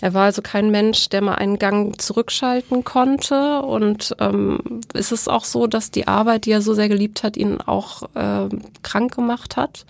Er 0.00 0.14
war 0.14 0.24
also 0.24 0.42
kein 0.42 0.72
Mensch, 0.72 1.08
der 1.10 1.22
mal 1.22 1.36
einen 1.36 1.60
Gang 1.60 2.00
zurückschalten 2.00 2.82
konnte. 2.82 3.62
Und 3.62 4.16
ähm, 4.18 4.80
ist 4.94 5.12
es 5.12 5.28
auch 5.28 5.44
so, 5.44 5.68
dass 5.68 5.92
die 5.92 6.08
Arbeit, 6.08 6.46
die 6.46 6.50
er 6.50 6.60
so 6.60 6.74
sehr 6.74 6.88
geliebt 6.88 7.22
hat, 7.22 7.36
ihn 7.36 7.60
auch 7.60 8.02
äh, 8.14 8.48
krank 8.82 9.14
gemacht 9.14 9.56
hat? 9.56 9.86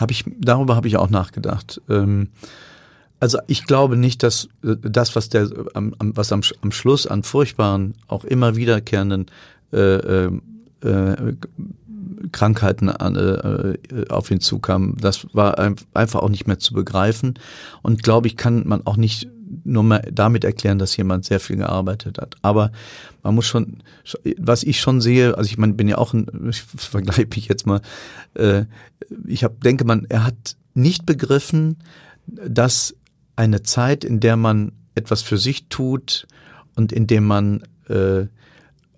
Hab 0.00 0.10
ich, 0.10 0.24
darüber 0.26 0.74
habe 0.74 0.88
ich 0.88 0.96
auch 0.96 1.08
nachgedacht. 1.08 1.80
Ähm 1.88 2.30
also 3.20 3.38
ich 3.46 3.64
glaube 3.64 3.96
nicht, 3.96 4.22
dass 4.22 4.48
äh, 4.62 4.76
das, 4.80 5.16
was 5.16 5.28
der, 5.28 5.50
was 5.50 6.32
am, 6.32 6.42
am 6.60 6.72
Schluss 6.72 7.06
an 7.06 7.22
furchtbaren, 7.22 7.94
auch 8.08 8.24
immer 8.24 8.56
wiederkehrenden 8.56 9.26
äh, 9.72 9.78
äh, 9.78 10.30
äh 10.82 11.36
Krankheiten 12.32 12.88
an, 12.88 13.16
äh, 13.16 14.08
auf 14.08 14.30
ihn 14.30 14.40
zukam, 14.40 14.96
das 15.00 15.26
war 15.32 15.58
einfach 15.94 16.20
auch 16.20 16.28
nicht 16.28 16.46
mehr 16.46 16.58
zu 16.58 16.74
begreifen. 16.74 17.34
Und 17.82 18.02
glaube 18.02 18.26
ich, 18.26 18.36
kann 18.36 18.66
man 18.66 18.86
auch 18.86 18.96
nicht 18.96 19.28
nur 19.64 19.82
mal 19.82 20.02
damit 20.12 20.44
erklären, 20.44 20.78
dass 20.78 20.96
jemand 20.96 21.24
sehr 21.24 21.40
viel 21.40 21.56
gearbeitet 21.56 22.18
hat. 22.18 22.36
Aber 22.42 22.72
man 23.22 23.34
muss 23.34 23.46
schon, 23.46 23.82
was 24.38 24.62
ich 24.62 24.80
schon 24.80 25.00
sehe, 25.00 25.36
also 25.36 25.48
ich 25.48 25.58
meine, 25.58 25.74
bin 25.74 25.88
ja 25.88 25.98
auch 25.98 26.12
ein, 26.12 26.26
ich 26.50 26.62
vergleiche 26.62 27.26
mich 27.26 27.46
jetzt 27.48 27.66
mal, 27.66 27.80
äh, 28.34 28.64
ich 29.26 29.44
hab, 29.44 29.60
denke 29.62 29.84
man, 29.84 30.06
er 30.08 30.24
hat 30.24 30.56
nicht 30.74 31.06
begriffen, 31.06 31.76
dass 32.26 32.94
eine 33.36 33.62
Zeit, 33.62 34.04
in 34.04 34.20
der 34.20 34.36
man 34.36 34.72
etwas 34.94 35.22
für 35.22 35.38
sich 35.38 35.68
tut 35.68 36.26
und 36.76 36.92
in 36.92 37.06
dem 37.06 37.24
man 37.26 37.62
äh, 37.88 38.26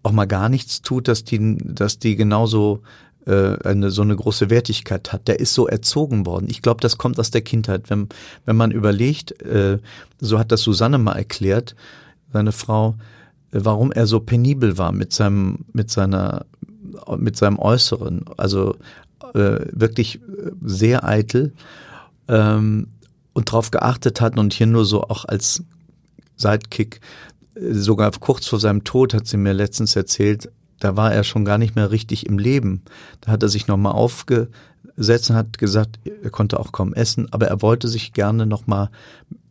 auch 0.03 0.13
mal 0.13 0.27
gar 0.27 0.49
nichts 0.49 0.83
tut, 0.83 1.09
dass 1.09 1.25
die, 1.25 1.59
dass 1.59 1.99
die 1.99 2.17
genauso 2.17 2.83
äh, 3.27 3.57
eine 3.65 3.91
so 3.91 4.03
eine 4.03 4.15
große 4.15 4.51
Wertigkeit 4.51 5.13
hat. 5.13 5.27
Der 5.29 5.41
ist 5.41 5.53
so 5.53 5.67
erzogen 5.67 6.27
worden. 6.27 6.47
Ich 6.49 6.63
glaube, 6.63 6.81
das 6.81 6.97
kommt 6.97 7.19
aus 7.19 7.31
der 7.31 7.43
Kindheit. 7.43 7.91
Wenn, 7.91 8.09
wenn 8.45 8.57
man 8.57 8.71
überlegt, 8.71 9.43
äh, 9.43 9.79
so 10.21 10.39
hat 10.39 10.53
das 10.53 10.63
Susanne 10.63 10.99
mal 10.99 11.17
erklärt, 11.17 11.75
seine 12.33 12.53
Frau, 12.53 12.97
äh, 13.51 13.59
warum 13.63 13.91
er 13.91 14.07
so 14.07 14.21
penibel 14.21 14.79
war 14.79 14.93
mit 14.93 15.13
seinem, 15.13 15.65
mit 15.73 15.91
seiner, 15.91 16.47
mit 17.17 17.37
seinem 17.37 17.59
Äußeren. 17.59 18.25
Also 18.37 18.77
äh, 19.35 19.59
wirklich 19.73 20.21
sehr 20.63 21.05
eitel. 21.05 21.53
Ähm, 22.29 22.89
und 23.37 23.51
darauf 23.51 23.71
geachtet 23.71 24.23
hat 24.23 24.39
und 24.39 24.55
hier 24.55 24.67
nur 24.67 24.87
so 24.87 25.03
auch 25.03 25.27
als 25.27 25.63
Sidekick, 26.37 27.01
äh, 27.55 27.75
sogar 27.75 28.11
kurz 28.13 28.47
vor 28.47 28.59
seinem 28.59 28.83
Tod 28.83 29.13
hat 29.13 29.27
sie 29.27 29.37
mir 29.37 29.53
letztens 29.53 29.95
erzählt, 29.95 30.51
da 30.81 30.97
war 30.97 31.13
er 31.13 31.23
schon 31.23 31.45
gar 31.45 31.59
nicht 31.59 31.77
mehr 31.77 31.91
richtig 31.91 32.25
im 32.25 32.39
Leben. 32.39 32.81
Da 33.21 33.33
hat 33.33 33.43
er 33.43 33.51
sich 33.51 33.67
nochmal 33.67 33.93
aufgesetzt 33.93 35.29
und 35.29 35.37
hat 35.37 35.59
gesagt, 35.59 35.99
er 36.23 36.31
konnte 36.31 36.59
auch 36.59 36.73
kaum 36.73 36.95
essen, 36.95 37.31
aber 37.31 37.47
er 37.47 37.61
wollte 37.61 37.89
sich 37.89 38.15
gerne 38.15 38.47
nochmal 38.47 38.89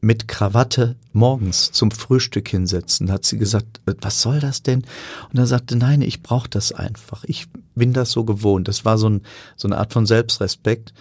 mit 0.02 0.28
Krawatte 0.28 0.95
morgens 1.13 1.71
zum 1.71 1.91
Frühstück 1.91 2.50
hinsetzen. 2.50 3.06
Da 3.06 3.13
hat 3.13 3.26
sie 3.26 3.38
gesagt, 3.38 3.82
äh, 3.86 3.93
was 4.02 4.19
soll 4.19 4.39
das 4.39 4.63
denn? 4.63 4.84
Und 5.32 5.38
er 5.38 5.45
sagte, 5.45 5.76
nein, 5.76 6.02
ich 6.02 6.24
brauche 6.24 6.50
das 6.50 6.71
einfach. 6.71 7.24
Ich 7.26 7.45
bin 7.76 7.93
das 7.93 8.12
so 8.12 8.24
gewohnt. 8.24 8.67
Das 8.67 8.84
war 8.84 8.98
so, 8.98 9.10
ein, 9.10 9.21
so 9.56 9.67
eine 9.67 9.78
Art 9.78 9.93
von 9.93 10.08
Selbstrespekt. 10.08 10.91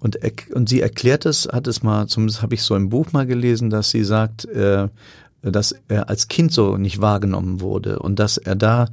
Und, 0.00 0.18
und 0.54 0.68
sie 0.68 0.80
erklärt 0.80 1.26
es, 1.26 1.48
hat 1.50 1.66
es 1.66 1.82
mal, 1.82 2.06
zumindest 2.06 2.42
habe 2.42 2.54
ich 2.54 2.62
so 2.62 2.76
im 2.76 2.90
Buch 2.90 3.12
mal 3.12 3.26
gelesen, 3.26 3.70
dass 3.70 3.90
sie 3.90 4.04
sagt, 4.04 4.44
äh, 4.44 4.88
dass 5.42 5.74
er 5.88 6.08
als 6.08 6.28
Kind 6.28 6.52
so 6.52 6.76
nicht 6.76 7.00
wahrgenommen 7.00 7.60
wurde 7.60 7.98
und 7.98 8.18
dass 8.18 8.36
er 8.36 8.56
da 8.56 8.88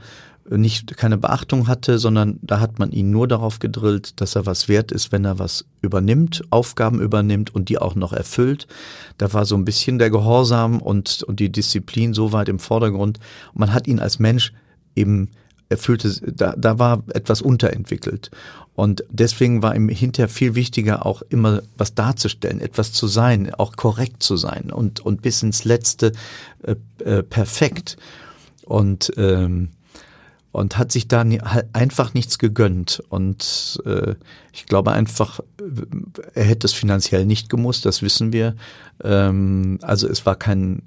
nicht 0.49 0.97
keine 0.97 1.17
Beachtung 1.17 1.67
hatte, 1.67 1.97
sondern 1.97 2.37
da 2.41 2.59
hat 2.59 2.77
man 2.77 2.91
ihn 2.91 3.11
nur 3.11 3.27
darauf 3.27 3.59
gedrillt, 3.59 4.19
dass 4.19 4.35
er 4.35 4.45
was 4.45 4.67
wert 4.67 4.91
ist, 4.91 5.11
wenn 5.11 5.25
er 5.25 5.39
was 5.39 5.65
übernimmt, 5.81 6.43
Aufgaben 6.49 6.99
übernimmt 6.99 7.55
und 7.55 7.69
die 7.69 7.77
auch 7.77 7.95
noch 7.95 8.11
erfüllt. 8.11 8.67
Da 9.17 9.31
war 9.33 9.45
so 9.45 9.55
ein 9.55 9.65
bisschen 9.65 9.99
der 9.99 10.09
Gehorsam 10.09 10.81
und, 10.81 11.23
und 11.23 11.39
die 11.39 11.51
Disziplin 11.51 12.13
so 12.13 12.33
weit 12.33 12.49
im 12.49 12.59
Vordergrund. 12.59 13.19
Und 13.53 13.59
man 13.59 13.73
hat 13.73 13.87
ihn 13.87 13.99
als 13.99 14.19
Mensch 14.19 14.53
eben 14.95 15.29
erfüllte, 15.69 16.09
da, 16.33 16.53
da 16.57 16.77
war 16.77 17.03
etwas 17.13 17.41
unterentwickelt. 17.41 18.29
Und 18.75 19.03
deswegen 19.09 19.61
war 19.61 19.75
ihm 19.75 19.87
hinterher 19.89 20.29
viel 20.29 20.55
wichtiger, 20.55 21.05
auch 21.05 21.21
immer 21.29 21.61
was 21.77 21.93
darzustellen, 21.93 22.59
etwas 22.59 22.91
zu 22.91 23.07
sein, 23.07 23.53
auch 23.53 23.75
korrekt 23.75 24.23
zu 24.23 24.35
sein 24.35 24.71
und, 24.71 24.99
und 24.99 25.21
bis 25.21 25.43
ins 25.43 25.63
Letzte 25.63 26.11
äh, 26.63 26.75
äh, 27.03 27.23
perfekt. 27.23 27.97
Und, 28.65 29.11
ähm, 29.17 29.69
und 30.51 30.77
hat 30.77 30.91
sich 30.91 31.07
da 31.07 31.25
einfach 31.73 32.13
nichts 32.13 32.37
gegönnt. 32.37 33.03
Und 33.09 33.81
äh, 33.85 34.15
ich 34.53 34.65
glaube 34.65 34.91
einfach, 34.91 35.39
er 36.33 36.43
hätte 36.43 36.65
es 36.65 36.73
finanziell 36.73 37.25
nicht 37.25 37.49
gemusst, 37.49 37.85
das 37.85 38.01
wissen 38.01 38.31
wir. 38.31 38.55
Ähm, 39.03 39.79
also 39.81 40.07
es 40.07 40.25
war 40.25 40.35
kein 40.35 40.83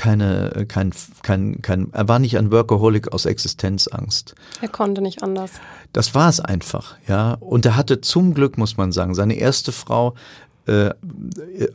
keine, 0.00 0.64
kein, 0.66 0.94
kein, 1.22 1.60
kein, 1.60 1.92
er 1.92 2.08
war 2.08 2.18
nicht 2.18 2.38
ein 2.38 2.50
Workaholic 2.50 3.12
aus 3.12 3.26
Existenzangst. 3.26 4.34
Er 4.62 4.68
konnte 4.68 5.02
nicht 5.02 5.22
anders. 5.22 5.50
Das 5.92 6.14
war 6.14 6.30
es 6.30 6.40
einfach, 6.40 6.96
ja. 7.06 7.36
Und 7.38 7.66
er 7.66 7.76
hatte 7.76 8.00
zum 8.00 8.32
Glück, 8.32 8.56
muss 8.56 8.78
man 8.78 8.92
sagen, 8.92 9.14
seine 9.14 9.34
erste 9.34 9.72
Frau, 9.72 10.14
äh, 10.64 10.94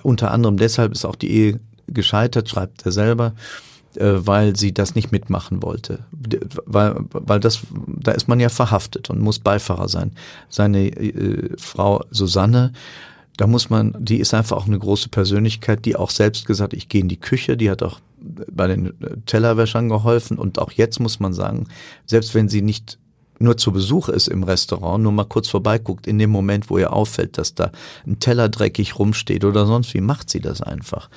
unter 0.01 0.31
anderem 0.31 0.57
deshalb 0.57 0.91
ist 0.91 1.05
auch 1.05 1.15
die 1.15 1.29
Ehe 1.29 1.59
gescheitert, 1.87 2.49
schreibt 2.49 2.83
er 2.87 2.91
selber, 2.91 3.33
äh, 3.93 4.13
weil 4.15 4.55
sie 4.55 4.73
das 4.73 4.95
nicht 4.95 5.11
mitmachen 5.11 5.61
wollte. 5.61 5.99
Weil, 6.65 6.95
weil 7.11 7.39
das, 7.39 7.59
da 7.85 8.11
ist 8.13 8.27
man 8.27 8.39
ja 8.39 8.49
verhaftet 8.49 9.11
und 9.11 9.21
muss 9.21 9.37
Beifahrer 9.37 9.87
sein. 9.87 10.13
Seine 10.49 10.87
äh, 10.87 11.55
Frau 11.59 12.03
Susanne 12.09 12.71
da 13.37 13.47
muss 13.47 13.69
man, 13.69 13.93
die 13.99 14.19
ist 14.19 14.33
einfach 14.33 14.55
auch 14.55 14.67
eine 14.67 14.79
große 14.79 15.09
Persönlichkeit, 15.09 15.85
die 15.85 15.95
auch 15.95 16.09
selbst 16.09 16.45
gesagt, 16.45 16.73
ich 16.73 16.87
gehe 16.87 17.01
in 17.01 17.09
die 17.09 17.19
Küche, 17.19 17.57
die 17.57 17.69
hat 17.69 17.83
auch 17.83 17.99
bei 18.51 18.67
den 18.67 18.93
Tellerwäschern 19.25 19.89
geholfen 19.89 20.37
und 20.37 20.59
auch 20.59 20.71
jetzt 20.71 20.99
muss 20.99 21.19
man 21.19 21.33
sagen, 21.33 21.67
selbst 22.05 22.33
wenn 22.33 22.49
sie 22.49 22.61
nicht 22.61 22.97
nur 23.39 23.57
zu 23.57 23.71
Besuch 23.71 24.09
ist 24.09 24.27
im 24.27 24.43
Restaurant, 24.43 25.03
nur 25.03 25.11
mal 25.11 25.25
kurz 25.25 25.49
vorbeiguckt, 25.49 26.07
in 26.07 26.17
dem 26.19 26.29
Moment, 26.29 26.69
wo 26.69 26.77
ihr 26.77 26.93
auffällt, 26.93 27.37
dass 27.37 27.53
da 27.53 27.71
ein 28.05 28.19
Teller 28.19 28.49
dreckig 28.49 28.97
rumsteht 28.97 29.43
oder 29.43 29.65
sonst 29.65 29.93
wie, 29.93 30.01
macht 30.01 30.29
sie 30.29 30.39
das 30.39 30.61
einfach. 30.61 31.09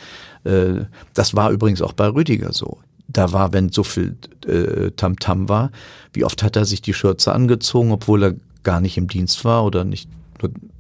Äh, 0.45 0.87
das 1.15 1.37
war 1.37 1.51
übrigens 1.51 1.83
auch 1.83 1.93
bei 1.93 2.09
Rüdiger 2.09 2.53
so. 2.53 2.79
Da 3.07 3.33
war, 3.33 3.53
wenn 3.53 3.71
so 3.71 3.85
viel 3.85 4.17
äh, 4.47 4.91
Tamtam 4.91 5.45
-Tam 5.45 5.49
war, 5.49 5.71
wie 6.13 6.25
oft 6.25 6.43
hat 6.43 6.57
er 6.57 6.65
sich 6.65 6.83
die 6.83 6.93
Schürze 6.93 7.33
angezogen, 7.33 7.93
obwohl 7.93 8.23
er 8.23 8.35
gar 8.65 8.81
nicht 8.81 8.99
im 8.99 9.09
Dienst 9.09 9.45
war 9.45 9.65
oder 9.65 9.85
nicht 9.85 10.11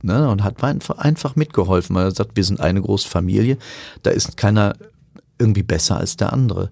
ne, 0.03 0.29
und 0.29 0.45
hat 0.45 0.62
einfach 0.62 1.37
mitgeholfen, 1.37 1.97
weil 1.97 2.05
er 2.05 2.11
sagt, 2.11 2.37
wir 2.37 2.45
sind 2.45 2.61
eine 2.61 2.83
große 2.83 3.09
Familie, 3.09 3.59
da 4.03 4.11
ist 4.11 4.37
keiner 4.37 4.75
irgendwie 5.38 5.62
besser 5.62 5.96
als 5.96 6.16
der 6.16 6.33
andere. 6.33 6.70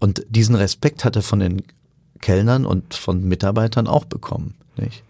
Und 0.00 0.24
diesen 0.28 0.54
Respekt 0.54 1.04
hat 1.04 1.16
er 1.16 1.22
von 1.22 1.40
den 1.40 1.62
Kellnern 2.20 2.66
und 2.66 2.94
von 2.94 3.24
Mitarbeitern 3.24 3.86
auch 3.86 4.04
bekommen. 4.04 4.54
Nicht? 4.76 5.02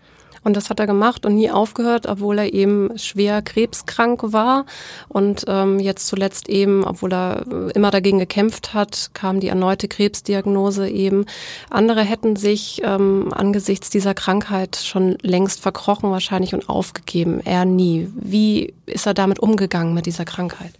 Und 0.44 0.56
das 0.56 0.70
hat 0.70 0.80
er 0.80 0.87
gemacht 0.87 1.26
und 1.26 1.34
nie 1.34 1.50
aufgehört, 1.50 2.06
obwohl 2.06 2.38
er 2.38 2.54
eben 2.54 2.96
schwer 2.96 3.42
krebskrank 3.42 4.32
war. 4.32 4.64
Und 5.08 5.44
ähm, 5.48 5.78
jetzt 5.78 6.06
zuletzt 6.06 6.48
eben, 6.48 6.84
obwohl 6.84 7.12
er 7.12 7.44
äh, 7.46 7.72
immer 7.72 7.90
dagegen 7.90 8.18
gekämpft 8.18 8.72
hat, 8.72 9.11
kam 9.14 9.40
die 9.40 9.48
erneute 9.48 9.88
Krebsdiagnose 9.88 10.88
eben. 10.88 11.26
Andere 11.70 12.02
hätten 12.02 12.37
sich 12.37 12.80
ähm, 12.84 13.32
angesichts 13.32 13.90
dieser 13.90 14.14
Krankheit 14.14 14.76
schon 14.76 15.18
längst 15.22 15.61
verkrochen 15.61 16.11
wahrscheinlich 16.11 16.54
und 16.54 16.68
aufgegeben. 16.68 17.40
Er 17.44 17.64
nie. 17.64 18.08
Wie 18.14 18.72
ist 18.87 19.06
er 19.06 19.14
damit 19.14 19.40
umgegangen 19.40 19.92
mit 19.92 20.06
dieser 20.06 20.24
Krankheit? 20.24 20.72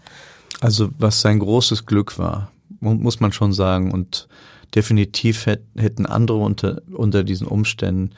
Also 0.61 0.91
was 0.99 1.21
sein 1.21 1.39
großes 1.39 1.87
Glück 1.87 2.19
war, 2.19 2.51
muss 2.81 3.21
man 3.21 3.33
schon 3.33 3.53
sagen. 3.53 3.93
Und 3.93 4.29
definitiv 4.75 5.47
hätten 5.47 6.07
andere 6.07 6.39
unter, 6.39 6.83
unter 6.91 7.25
diesen 7.25 7.47
Umständen 7.47 8.11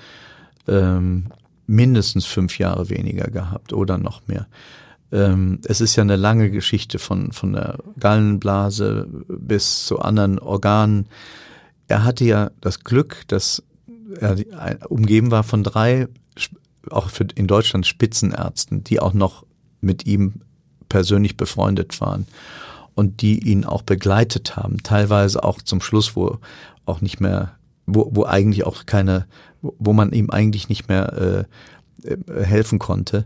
ähm, 0.66 1.26
mindestens 1.66 2.26
fünf 2.26 2.58
Jahre 2.58 2.90
weniger 2.90 3.30
gehabt 3.30 3.72
oder 3.72 3.98
noch 3.98 4.26
mehr. 4.26 4.46
Ähm, 5.12 5.60
es 5.64 5.80
ist 5.80 5.96
ja 5.96 6.02
eine 6.02 6.16
lange 6.16 6.50
Geschichte 6.50 6.98
von, 6.98 7.32
von 7.32 7.52
der 7.52 7.78
Gallenblase 7.98 9.08
bis 9.28 9.86
zu 9.86 10.00
anderen 10.00 10.38
Organen. 10.38 11.06
Er 11.88 12.04
hatte 12.04 12.24
ja 12.24 12.50
das 12.60 12.84
Glück, 12.84 13.24
dass 13.28 13.62
er 14.18 14.36
umgeben 14.88 15.30
war 15.30 15.44
von 15.44 15.62
drei, 15.62 16.08
auch 16.90 17.10
für, 17.10 17.26
in 17.34 17.46
Deutschland 17.46 17.86
Spitzenärzten, 17.86 18.82
die 18.84 19.00
auch 19.00 19.12
noch 19.12 19.44
mit 19.80 20.06
ihm 20.06 20.42
persönlich 20.90 21.38
befreundet 21.38 21.98
waren 22.02 22.26
und 22.94 23.22
die 23.22 23.38
ihn 23.48 23.64
auch 23.64 23.80
begleitet 23.80 24.56
haben, 24.56 24.82
teilweise 24.82 25.42
auch 25.42 25.62
zum 25.62 25.80
Schluss, 25.80 26.14
wo 26.16 26.36
auch 26.84 27.00
nicht 27.00 27.20
mehr, 27.20 27.52
wo, 27.86 28.10
wo 28.12 28.24
eigentlich 28.24 28.66
auch 28.66 28.84
keine 28.84 29.26
wo 29.62 29.92
man 29.92 30.12
ihm 30.12 30.30
eigentlich 30.30 30.68
nicht 30.68 30.88
mehr 30.88 31.46
äh, 32.04 32.16
helfen 32.42 32.78
konnte, 32.78 33.24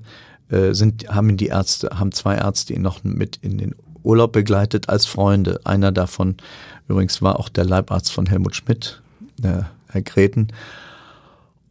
äh, 0.48 0.72
sind, 0.72 1.09
haben 1.09 1.31
ihn 1.31 1.37
die 1.37 1.46
Ärzte, 1.48 1.90
haben 1.94 2.12
zwei 2.12 2.37
Ärzte 2.37 2.74
ihn 2.74 2.83
noch 2.83 3.05
mit 3.05 3.38
in 3.42 3.59
den 3.59 3.74
Urlaub 4.03 4.33
begleitet 4.33 4.88
als 4.88 5.07
Freunde. 5.07 5.61
Einer 5.64 5.92
davon 5.92 6.37
übrigens 6.88 7.22
war 7.22 7.38
auch 7.38 7.48
der 7.48 7.64
Leibarzt 7.64 8.12
von 8.12 8.27
Helmut 8.27 8.57
Schmidt, 8.57 9.00
der 9.38 9.70
Herr 9.88 10.03
Greten. 10.03 10.48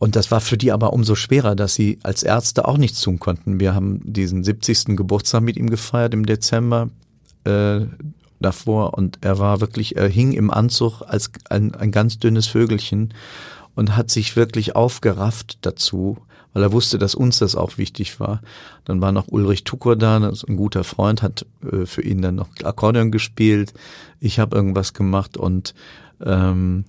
Und 0.04 0.18
das 0.18 0.32
war 0.32 0.42
für 0.42 0.58
die 0.58 0.74
aber 0.74 0.92
umso 0.92 1.16
schwerer, 1.16 1.56
dass 1.56 1.76
sie 1.76 1.98
als 2.04 2.24
Ärzte 2.24 2.68
auch 2.68 2.76
nichts 2.76 3.00
tun 3.00 3.20
konnten. 3.20 3.62
Wir 3.62 3.74
haben 3.74 4.02
diesen 4.04 4.44
70. 4.44 4.98
Geburtstag 4.98 5.44
mit 5.44 5.56
ihm 5.56 5.70
gefeiert 5.70 6.14
im 6.14 6.26
Dezember 6.26 6.90
äh, 7.46 7.86
davor 8.42 8.96
und 8.96 9.20
er 9.22 9.40
war 9.40 9.62
wirklich, 9.62 9.96
er 9.96 10.10
hing 10.10 10.34
im 10.34 10.52
Anzug 10.52 11.04
als 11.04 11.32
ein, 11.50 11.74
ein 11.74 11.94
ganz 11.94 12.20
dünnes 12.20 12.48
Vögelchen 12.48 13.14
und 13.76 13.96
hat 13.96 14.12
sich 14.12 14.36
wirklich 14.36 14.76
aufgerafft 14.76 15.60
dazu, 15.62 16.18
weil 16.52 16.64
er 16.64 16.74
wusste, 16.74 16.98
dass 16.98 17.16
uns 17.16 17.40
das 17.40 17.56
auch 17.56 17.78
wichtig 17.78 18.20
war. 18.20 18.42
Dann 18.84 19.00
war 19.00 19.14
noch 19.14 19.30
Ulrich 19.30 19.64
Tukur 19.64 19.96
da, 19.96 20.18
ein 20.18 20.58
guter 20.58 20.84
Freund, 20.84 21.22
hat 21.22 21.46
äh, 21.72 21.86
für 21.86 22.02
ihn 22.02 22.22
dann 22.22 22.36
noch 22.36 22.50
Akkordeon 22.62 23.10
gespielt. 23.10 23.74
Ich 24.20 24.38
habe 24.38 24.54
irgendwas 24.54 24.94
gemacht 24.94 25.38
und 25.38 25.74
ähm, 26.26 26.84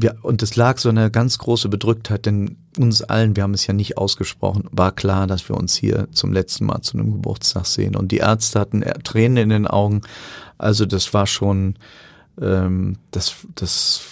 ja, 0.00 0.12
und 0.22 0.42
es 0.42 0.54
lag 0.54 0.78
so 0.78 0.88
eine 0.88 1.10
ganz 1.10 1.38
große 1.38 1.68
Bedrücktheit, 1.68 2.26
denn 2.26 2.56
uns 2.78 3.02
allen, 3.02 3.34
wir 3.34 3.42
haben 3.42 3.54
es 3.54 3.66
ja 3.66 3.74
nicht 3.74 3.98
ausgesprochen, 3.98 4.64
war 4.70 4.92
klar, 4.92 5.26
dass 5.26 5.48
wir 5.48 5.56
uns 5.56 5.74
hier 5.74 6.08
zum 6.12 6.32
letzten 6.32 6.66
Mal 6.66 6.82
zu 6.82 6.96
einem 6.96 7.12
Geburtstag 7.12 7.66
sehen. 7.66 7.96
Und 7.96 8.12
die 8.12 8.18
Ärzte 8.18 8.60
hatten 8.60 8.84
Tränen 9.02 9.38
in 9.38 9.48
den 9.48 9.66
Augen. 9.66 10.02
Also 10.56 10.86
das 10.86 11.12
war 11.14 11.26
schon, 11.26 11.76
ähm, 12.40 12.96
das, 13.10 13.34
das 13.54 14.02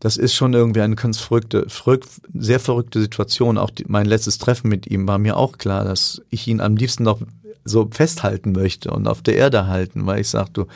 das 0.00 0.16
ist 0.16 0.34
schon 0.34 0.52
irgendwie 0.52 0.80
eine 0.80 0.96
ganz 0.96 1.20
verrückte, 1.20 1.68
verrückt, 1.68 2.08
sehr 2.34 2.58
verrückte 2.58 3.00
Situation. 3.00 3.56
Auch 3.56 3.70
die, 3.70 3.84
mein 3.86 4.04
letztes 4.04 4.38
Treffen 4.38 4.68
mit 4.68 4.88
ihm 4.88 5.06
war 5.06 5.18
mir 5.18 5.36
auch 5.36 5.58
klar, 5.58 5.84
dass 5.84 6.20
ich 6.28 6.48
ihn 6.48 6.60
am 6.60 6.74
liebsten 6.74 7.04
noch 7.04 7.20
so 7.64 7.88
festhalten 7.88 8.50
möchte 8.50 8.90
und 8.90 9.06
auf 9.06 9.22
der 9.22 9.36
Erde 9.36 9.68
halten, 9.68 10.04
weil 10.04 10.20
ich 10.20 10.28
sagte, 10.28 10.66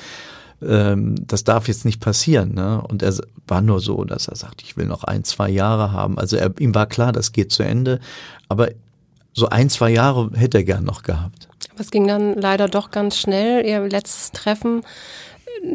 ähm, 0.62 1.14
das 1.26 1.44
darf 1.44 1.68
jetzt 1.68 1.84
nicht 1.84 2.00
passieren. 2.00 2.54
Ne? 2.54 2.82
Und 2.88 3.02
er 3.02 3.14
war 3.46 3.60
nur 3.60 3.80
so, 3.80 4.04
dass 4.04 4.28
er 4.28 4.36
sagt, 4.36 4.62
ich 4.62 4.76
will 4.76 4.86
noch 4.86 5.04
ein, 5.04 5.24
zwei 5.24 5.48
Jahre 5.48 5.92
haben. 5.92 6.18
Also 6.18 6.36
er, 6.36 6.52
ihm 6.58 6.74
war 6.74 6.86
klar, 6.86 7.12
das 7.12 7.32
geht 7.32 7.52
zu 7.52 7.62
Ende. 7.62 8.00
Aber 8.48 8.70
so 9.32 9.48
ein, 9.48 9.68
zwei 9.68 9.90
Jahre 9.90 10.30
hätte 10.34 10.58
er 10.58 10.64
gern 10.64 10.84
noch 10.84 11.02
gehabt. 11.02 11.48
Aber 11.72 11.80
es 11.80 11.90
ging 11.90 12.06
dann 12.06 12.34
leider 12.34 12.68
doch 12.68 12.90
ganz 12.90 13.18
schnell. 13.18 13.66
Ihr 13.66 13.86
letztes 13.88 14.32
Treffen 14.32 14.82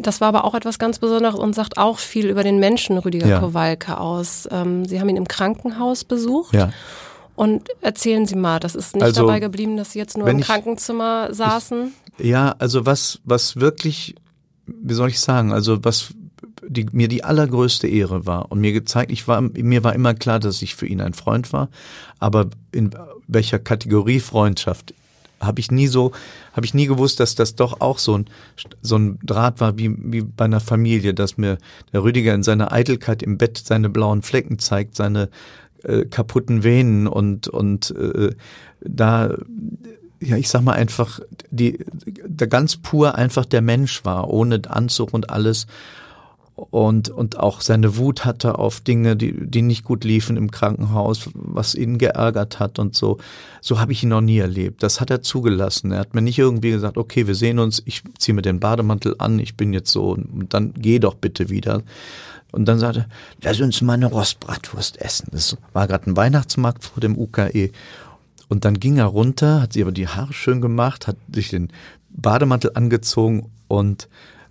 das 0.00 0.20
war 0.20 0.28
aber 0.28 0.44
auch 0.44 0.54
etwas 0.54 0.78
ganz 0.78 0.98
Besonderes 0.98 1.38
und 1.38 1.54
sagt 1.54 1.78
auch 1.78 1.98
viel 1.98 2.28
über 2.28 2.42
den 2.42 2.58
Menschen 2.58 2.98
Rüdiger 2.98 3.26
ja. 3.26 3.40
Kowalke 3.40 3.98
aus. 3.98 4.48
Ähm, 4.50 4.84
Sie 4.84 5.00
haben 5.00 5.08
ihn 5.08 5.16
im 5.16 5.28
Krankenhaus 5.28 6.04
besucht. 6.04 6.54
Ja. 6.54 6.70
Und 7.34 7.68
erzählen 7.80 8.26
Sie 8.26 8.36
mal, 8.36 8.60
das 8.60 8.74
ist 8.74 8.94
nicht 8.94 9.04
also, 9.04 9.22
dabei 9.22 9.40
geblieben, 9.40 9.76
dass 9.76 9.92
Sie 9.92 9.98
jetzt 9.98 10.16
nur 10.16 10.28
im 10.28 10.38
ich, 10.38 10.46
Krankenzimmer 10.46 11.32
saßen? 11.32 11.92
Ich, 12.18 12.26
ja, 12.26 12.54
also 12.58 12.84
was, 12.86 13.20
was 13.24 13.56
wirklich, 13.56 14.14
wie 14.66 14.94
soll 14.94 15.08
ich 15.08 15.20
sagen, 15.20 15.52
also 15.52 15.84
was 15.84 16.14
die, 16.66 16.86
mir 16.92 17.08
die 17.08 17.24
allergrößte 17.24 17.88
Ehre 17.88 18.26
war 18.26 18.50
und 18.50 18.60
mir 18.60 18.72
gezeigt, 18.72 19.12
ich 19.12 19.26
war, 19.28 19.40
mir 19.40 19.84
war 19.84 19.94
immer 19.94 20.14
klar, 20.14 20.38
dass 20.38 20.62
ich 20.62 20.74
für 20.74 20.86
ihn 20.86 21.00
ein 21.00 21.14
Freund 21.14 21.52
war, 21.52 21.68
aber 22.18 22.50
in 22.70 22.90
welcher 23.26 23.58
Kategorie 23.58 24.20
Freundschaft? 24.20 24.94
Habe 25.40 25.58
ich 25.58 25.72
nie 25.72 25.88
so, 25.88 26.12
habe 26.52 26.64
ich 26.66 26.72
nie 26.72 26.86
gewusst, 26.86 27.18
dass 27.18 27.34
das 27.34 27.56
doch 27.56 27.80
auch 27.80 27.98
so 27.98 28.16
ein, 28.16 28.26
so 28.80 28.96
ein 28.96 29.18
Draht 29.24 29.60
war 29.60 29.76
wie, 29.76 29.92
wie 29.98 30.22
bei 30.22 30.44
einer 30.44 30.60
Familie, 30.60 31.14
dass 31.14 31.36
mir 31.36 31.58
der 31.92 32.04
Rüdiger 32.04 32.32
in 32.32 32.44
seiner 32.44 32.72
Eitelkeit 32.72 33.24
im 33.24 33.38
Bett 33.38 33.58
seine 33.58 33.90
blauen 33.90 34.22
Flecken 34.22 34.60
zeigt, 34.60 34.94
seine 34.94 35.30
äh, 35.82 36.04
kaputten 36.04 36.62
Venen 36.62 37.08
und, 37.08 37.48
und 37.48 37.90
äh, 37.90 38.36
da, 38.80 39.34
ja, 40.22 40.36
ich 40.36 40.48
sag 40.48 40.62
mal 40.62 40.74
einfach, 40.74 41.20
die, 41.50 41.84
der 42.06 42.46
ganz 42.46 42.76
pur 42.76 43.16
einfach 43.16 43.44
der 43.44 43.62
Mensch 43.62 44.04
war, 44.04 44.28
ohne 44.30 44.60
Anzug 44.68 45.12
und 45.12 45.30
alles. 45.30 45.66
und, 46.54 47.08
und 47.08 47.38
auch 47.38 47.60
seine 47.60 47.96
Wut 47.96 48.24
hatte 48.24 48.58
auf 48.58 48.80
Dinge, 48.80 49.16
die, 49.16 49.34
die 49.34 49.62
nicht 49.62 49.84
gut 49.84 50.04
liefen 50.04 50.36
im 50.36 50.50
Krankenhaus, 50.50 51.30
was 51.34 51.74
ihn 51.74 51.98
geärgert 51.98 52.60
hat 52.60 52.78
und 52.78 52.94
so. 52.94 53.18
So 53.60 53.80
habe 53.80 53.92
ich 53.92 54.02
ihn 54.02 54.10
noch 54.10 54.20
nie 54.20 54.38
erlebt. 54.38 54.82
Das 54.82 55.00
hat 55.00 55.10
er 55.10 55.22
zugelassen. 55.22 55.92
Er 55.92 56.00
hat 56.00 56.14
mir 56.14 56.22
nicht 56.22 56.38
irgendwie 56.38 56.70
gesagt, 56.70 56.98
okay, 56.98 57.26
wir 57.26 57.34
sehen 57.34 57.58
uns, 57.58 57.82
ich 57.84 58.02
ziehe 58.18 58.34
mir 58.34 58.42
den 58.42 58.60
Bademantel 58.60 59.16
an, 59.18 59.38
ich 59.38 59.56
bin 59.56 59.72
jetzt 59.72 59.90
so, 59.90 60.10
und 60.10 60.52
dann 60.54 60.74
geh 60.76 60.98
doch 60.98 61.14
bitte 61.14 61.48
wieder. 61.48 61.82
Und 62.52 62.66
dann 62.66 62.78
sagte 62.78 63.06
er, 63.40 63.50
lass 63.50 63.60
uns 63.60 63.80
mal 63.80 63.94
eine 63.94 64.06
Rostbratwurst 64.06 65.00
essen. 65.00 65.28
Das 65.32 65.56
war 65.72 65.88
gerade 65.88 66.10
ein 66.10 66.16
Weihnachtsmarkt 66.16 66.84
vor 66.84 67.00
dem 67.00 67.16
UKE. 67.18 67.70
Und 68.52 68.66
dann 68.66 68.78
ging 68.78 68.98
er 68.98 69.06
runter, 69.06 69.62
hat 69.62 69.72
sie 69.72 69.80
aber 69.80 69.92
die 69.92 70.08
Haare 70.08 70.34
schön 70.34 70.60
gemacht, 70.60 71.06
hat 71.06 71.16
sich 71.34 71.48
den 71.48 71.68
Bademantel 72.10 72.72
angezogen 72.74 73.50
und 73.66 74.10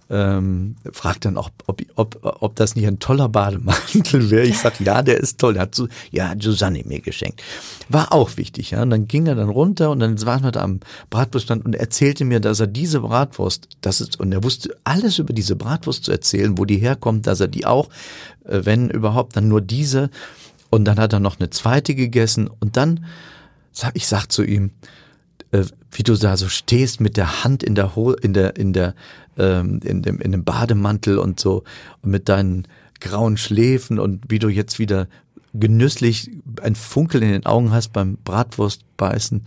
ähm, 0.10 0.76
fragt 0.92 1.26
dann 1.26 1.38
auch, 1.38 1.52
ob, 1.68 1.84
ob, 1.94 2.18
ob 2.24 2.56
das 2.56 2.76
nicht 2.76 2.88
ein 2.88 2.98
toller 2.98 3.30
Bademantel 3.30 4.32
wäre. 4.32 4.48
Ich 4.48 4.58
sag, 4.58 4.82
ja, 4.82 5.04
der 5.04 5.20
ist 5.20 5.40
toll. 5.40 5.54
Der 5.54 5.62
hat 5.62 5.76
so, 5.76 5.88
ja, 6.10 6.30
hat 6.30 6.86
mir 6.88 7.00
geschenkt. 7.00 7.44
War 7.90 8.12
auch 8.12 8.38
wichtig, 8.38 8.72
ja. 8.72 8.82
Und 8.82 8.90
dann 8.90 9.08
ging 9.08 9.28
er 9.28 9.36
dann 9.36 9.50
runter 9.50 9.92
und 9.92 10.00
dann 10.00 10.20
waren 10.26 10.44
wir 10.44 10.52
da 10.52 10.62
am 10.62 10.80
Bratwurststand 11.12 11.64
und 11.64 11.76
erzählte 11.76 12.26
mir, 12.26 12.40
dass 12.40 12.60
er 12.60 12.66
diese 12.66 13.02
Bratwurst, 13.02 13.68
das 13.82 14.02
ist, 14.02 14.20
und 14.20 14.32
er 14.32 14.44
wusste 14.44 14.76
alles 14.84 15.20
über 15.20 15.32
diese 15.32 15.56
Bratwurst 15.56 16.06
zu 16.06 16.12
erzählen, 16.12 16.58
wo 16.58 16.66
die 16.66 16.78
herkommt, 16.78 17.28
dass 17.28 17.40
er 17.40 17.48
die 17.48 17.68
auch, 17.68 17.90
äh, 18.46 18.62
wenn 18.64 18.90
überhaupt, 18.90 19.36
dann 19.36 19.48
nur 19.48 19.62
diese. 19.62 20.10
Und 20.72 20.86
dann 20.86 20.98
hat 20.98 21.14
er 21.14 21.20
noch 21.20 21.40
eine 21.40 21.52
zweite 21.52 21.94
gegessen 21.94 22.50
und 22.60 22.78
dann, 22.78 23.06
ich 23.94 24.08
sag 24.08 24.28
zu 24.28 24.44
ihm, 24.44 24.72
äh, 25.52 25.66
wie 25.92 26.04
du 26.04 26.16
da 26.16 26.38
so 26.38 26.50
stehst 26.50 27.02
mit 27.02 27.18
der 27.18 27.44
Hand 27.44 27.64
in 27.64 27.76
der 27.76 27.96
Ho 27.96 28.14
in 28.14 28.34
der 28.34 28.56
in 28.56 28.74
der 28.74 28.96
ähm, 29.38 29.80
in 29.84 30.02
dem 30.02 30.20
in 30.20 30.32
dem 30.32 30.44
Bademantel 30.44 31.18
und 31.18 31.40
so 31.40 31.64
und 32.02 32.12
mit 32.12 32.30
deinen 32.30 32.68
grauen 33.00 33.38
Schläfen 33.38 34.00
und 34.00 34.30
wie 34.30 34.40
du 34.40 34.48
jetzt 34.48 34.80
wieder 34.80 35.08
genüsslich 35.54 36.32
ein 36.62 36.76
Funkel 36.76 37.22
in 37.24 37.32
den 37.32 37.46
Augen 37.46 37.72
hast 37.72 37.92
beim 37.92 38.18
Bratwurstbeißen. 38.24 39.44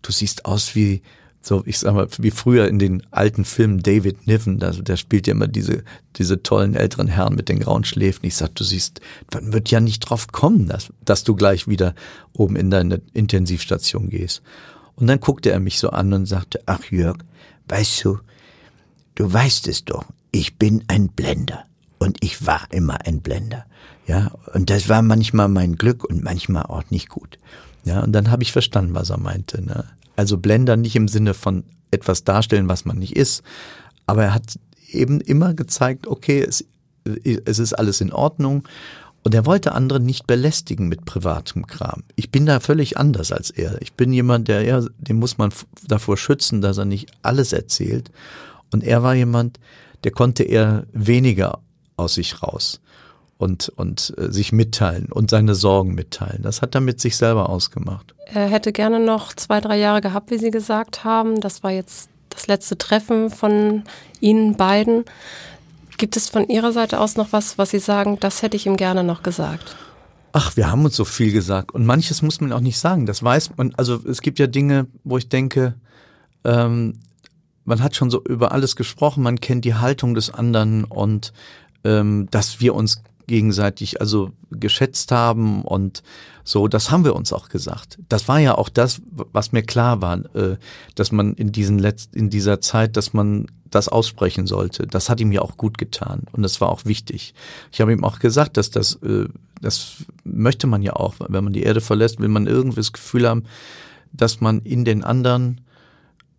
Du 0.00 0.12
siehst 0.12 0.46
aus 0.46 0.74
wie 0.74 1.02
so, 1.46 1.62
ich 1.66 1.78
sag 1.78 1.94
mal, 1.94 2.08
wie 2.18 2.30
früher 2.30 2.68
in 2.68 2.78
den 2.78 3.02
alten 3.10 3.44
Filmen 3.44 3.82
David 3.82 4.26
Niven, 4.26 4.58
da, 4.58 4.70
der 4.70 4.96
spielt 4.96 5.26
ja 5.26 5.32
immer 5.32 5.46
diese, 5.46 5.84
diese 6.16 6.42
tollen 6.42 6.74
älteren 6.74 7.08
Herren 7.08 7.34
mit 7.34 7.50
den 7.50 7.60
grauen 7.60 7.84
Schläfen. 7.84 8.24
Ich 8.24 8.36
sag, 8.36 8.54
du 8.54 8.64
siehst, 8.64 9.00
man 9.32 9.52
wird 9.52 9.70
ja 9.70 9.80
nicht 9.80 10.00
drauf 10.00 10.28
kommen, 10.28 10.68
dass, 10.68 10.90
dass 11.04 11.22
du 11.22 11.36
gleich 11.36 11.68
wieder 11.68 11.94
oben 12.32 12.56
in 12.56 12.70
deine 12.70 13.02
Intensivstation 13.12 14.08
gehst. 14.08 14.42
Und 14.96 15.06
dann 15.06 15.20
guckte 15.20 15.50
er 15.50 15.60
mich 15.60 15.78
so 15.78 15.90
an 15.90 16.14
und 16.14 16.24
sagte, 16.24 16.62
ach 16.64 16.84
Jörg, 16.90 17.18
weißt 17.68 18.04
du, 18.04 18.20
du 19.14 19.30
weißt 19.30 19.68
es 19.68 19.84
doch, 19.84 20.06
ich 20.32 20.56
bin 20.56 20.84
ein 20.88 21.08
Blender. 21.08 21.64
Und 21.98 22.24
ich 22.24 22.46
war 22.46 22.66
immer 22.70 23.06
ein 23.06 23.20
Blender. 23.20 23.66
Ja, 24.06 24.32
und 24.52 24.70
das 24.70 24.88
war 24.88 25.02
manchmal 25.02 25.48
mein 25.48 25.76
Glück 25.76 26.04
und 26.04 26.22
manchmal 26.22 26.64
auch 26.64 26.84
nicht 26.90 27.08
gut. 27.08 27.38
Ja, 27.84 28.00
und 28.00 28.12
dann 28.12 28.30
habe 28.30 28.42
ich 28.42 28.52
verstanden, 28.52 28.94
was 28.94 29.10
er 29.10 29.18
meinte. 29.18 29.62
Ne? 29.62 29.84
Also 30.16 30.38
Blender 30.38 30.76
nicht 30.76 30.96
im 30.96 31.08
Sinne 31.08 31.34
von 31.34 31.64
etwas 31.90 32.24
darstellen, 32.24 32.68
was 32.68 32.84
man 32.84 32.98
nicht 32.98 33.16
ist, 33.16 33.42
aber 34.06 34.24
er 34.24 34.34
hat 34.34 34.58
eben 34.90 35.20
immer 35.20 35.54
gezeigt, 35.54 36.06
okay, 36.06 36.42
es, 36.42 36.64
es 37.44 37.58
ist 37.58 37.72
alles 37.72 38.00
in 38.00 38.12
Ordnung 38.12 38.66
und 39.22 39.34
er 39.34 39.46
wollte 39.46 39.72
andere 39.72 40.00
nicht 40.00 40.26
belästigen 40.26 40.88
mit 40.88 41.04
privatem 41.04 41.66
Kram. 41.66 42.02
Ich 42.14 42.30
bin 42.30 42.46
da 42.46 42.60
völlig 42.60 42.98
anders 42.98 43.32
als 43.32 43.50
er. 43.50 43.80
Ich 43.80 43.94
bin 43.94 44.12
jemand, 44.12 44.48
der 44.48 44.64
eher, 44.64 44.86
dem 44.98 45.18
muss 45.18 45.38
man 45.38 45.50
davor 45.86 46.16
schützen, 46.16 46.60
dass 46.60 46.78
er 46.78 46.84
nicht 46.84 47.10
alles 47.22 47.52
erzählt. 47.52 48.10
Und 48.70 48.84
er 48.84 49.02
war 49.02 49.14
jemand, 49.14 49.58
der 50.04 50.12
konnte 50.12 50.42
eher 50.42 50.86
weniger 50.92 51.60
aus 51.96 52.14
sich 52.14 52.42
raus 52.42 52.80
und, 53.38 53.68
und 53.70 54.14
äh, 54.16 54.30
sich 54.30 54.52
mitteilen 54.52 55.10
und 55.10 55.30
seine 55.30 55.54
Sorgen 55.54 55.94
mitteilen. 55.94 56.42
Das 56.42 56.62
hat 56.62 56.74
er 56.74 56.80
mit 56.80 57.00
sich 57.00 57.16
selber 57.16 57.48
ausgemacht. 57.48 58.14
Er 58.26 58.46
hätte 58.46 58.72
gerne 58.72 59.00
noch 59.00 59.32
zwei, 59.34 59.60
drei 59.60 59.78
Jahre 59.78 60.00
gehabt, 60.00 60.30
wie 60.30 60.38
Sie 60.38 60.50
gesagt 60.50 61.04
haben. 61.04 61.40
Das 61.40 61.62
war 61.62 61.70
jetzt 61.70 62.08
das 62.30 62.46
letzte 62.46 62.78
Treffen 62.78 63.30
von 63.30 63.84
Ihnen 64.20 64.56
beiden. 64.56 65.04
Gibt 65.98 66.16
es 66.16 66.28
von 66.28 66.48
Ihrer 66.48 66.72
Seite 66.72 67.00
aus 67.00 67.16
noch 67.16 67.32
was, 67.32 67.58
was 67.58 67.70
Sie 67.70 67.78
sagen, 67.78 68.18
das 68.20 68.42
hätte 68.42 68.56
ich 68.56 68.66
ihm 68.66 68.76
gerne 68.76 69.04
noch 69.04 69.22
gesagt? 69.22 69.76
Ach, 70.32 70.56
wir 70.56 70.70
haben 70.70 70.84
uns 70.84 70.96
so 70.96 71.04
viel 71.04 71.32
gesagt. 71.32 71.72
Und 71.72 71.86
manches 71.86 72.22
muss 72.22 72.40
man 72.40 72.52
auch 72.52 72.60
nicht 72.60 72.78
sagen. 72.78 73.06
Das 73.06 73.22
weiß 73.22 73.56
man. 73.56 73.72
Also 73.76 74.00
es 74.08 74.20
gibt 74.20 74.40
ja 74.40 74.48
Dinge, 74.48 74.88
wo 75.04 75.16
ich 75.16 75.28
denke, 75.28 75.74
ähm, 76.44 76.98
man 77.64 77.82
hat 77.82 77.94
schon 77.94 78.10
so 78.10 78.22
über 78.24 78.52
alles 78.52 78.76
gesprochen, 78.76 79.22
man 79.22 79.40
kennt 79.40 79.64
die 79.64 79.74
Haltung 79.74 80.14
des 80.14 80.30
anderen 80.32 80.84
und 80.84 81.32
ähm, 81.84 82.28
dass 82.30 82.60
wir 82.60 82.74
uns 82.74 83.02
gegenseitig 83.26 84.00
also 84.00 84.32
geschätzt 84.50 85.12
haben 85.12 85.62
und 85.62 86.02
so, 86.46 86.68
das 86.68 86.90
haben 86.90 87.04
wir 87.04 87.16
uns 87.16 87.32
auch 87.32 87.48
gesagt. 87.48 87.98
Das 88.08 88.28
war 88.28 88.38
ja 88.38 88.56
auch 88.56 88.68
das, 88.68 89.00
was 89.10 89.52
mir 89.52 89.62
klar 89.62 90.02
war, 90.02 90.18
äh, 90.34 90.58
dass 90.94 91.10
man 91.10 91.32
in 91.34 91.52
diesen 91.52 91.78
Letz 91.78 92.08
in 92.12 92.28
dieser 92.28 92.60
Zeit, 92.60 92.98
dass 92.98 93.14
man 93.14 93.46
das 93.70 93.88
aussprechen 93.88 94.46
sollte. 94.46 94.86
Das 94.86 95.08
hat 95.08 95.20
ihm 95.20 95.32
ja 95.32 95.40
auch 95.40 95.56
gut 95.56 95.78
getan 95.78 96.24
und 96.32 96.42
das 96.42 96.60
war 96.60 96.68
auch 96.68 96.84
wichtig. 96.84 97.34
Ich 97.72 97.80
habe 97.80 97.92
ihm 97.92 98.04
auch 98.04 98.18
gesagt, 98.18 98.58
dass 98.58 98.70
das, 98.70 98.96
äh, 99.02 99.26
das 99.60 100.04
möchte 100.24 100.66
man 100.66 100.82
ja 100.82 100.94
auch, 100.94 101.14
wenn 101.26 101.44
man 101.44 101.54
die 101.54 101.62
Erde 101.62 101.80
verlässt, 101.80 102.20
will 102.20 102.28
man 102.28 102.46
irgendwie 102.46 102.76
das 102.80 102.92
Gefühl 102.92 103.26
haben, 103.26 103.44
dass 104.12 104.40
man 104.40 104.60
in 104.60 104.84
den 104.84 105.02
anderen 105.02 105.62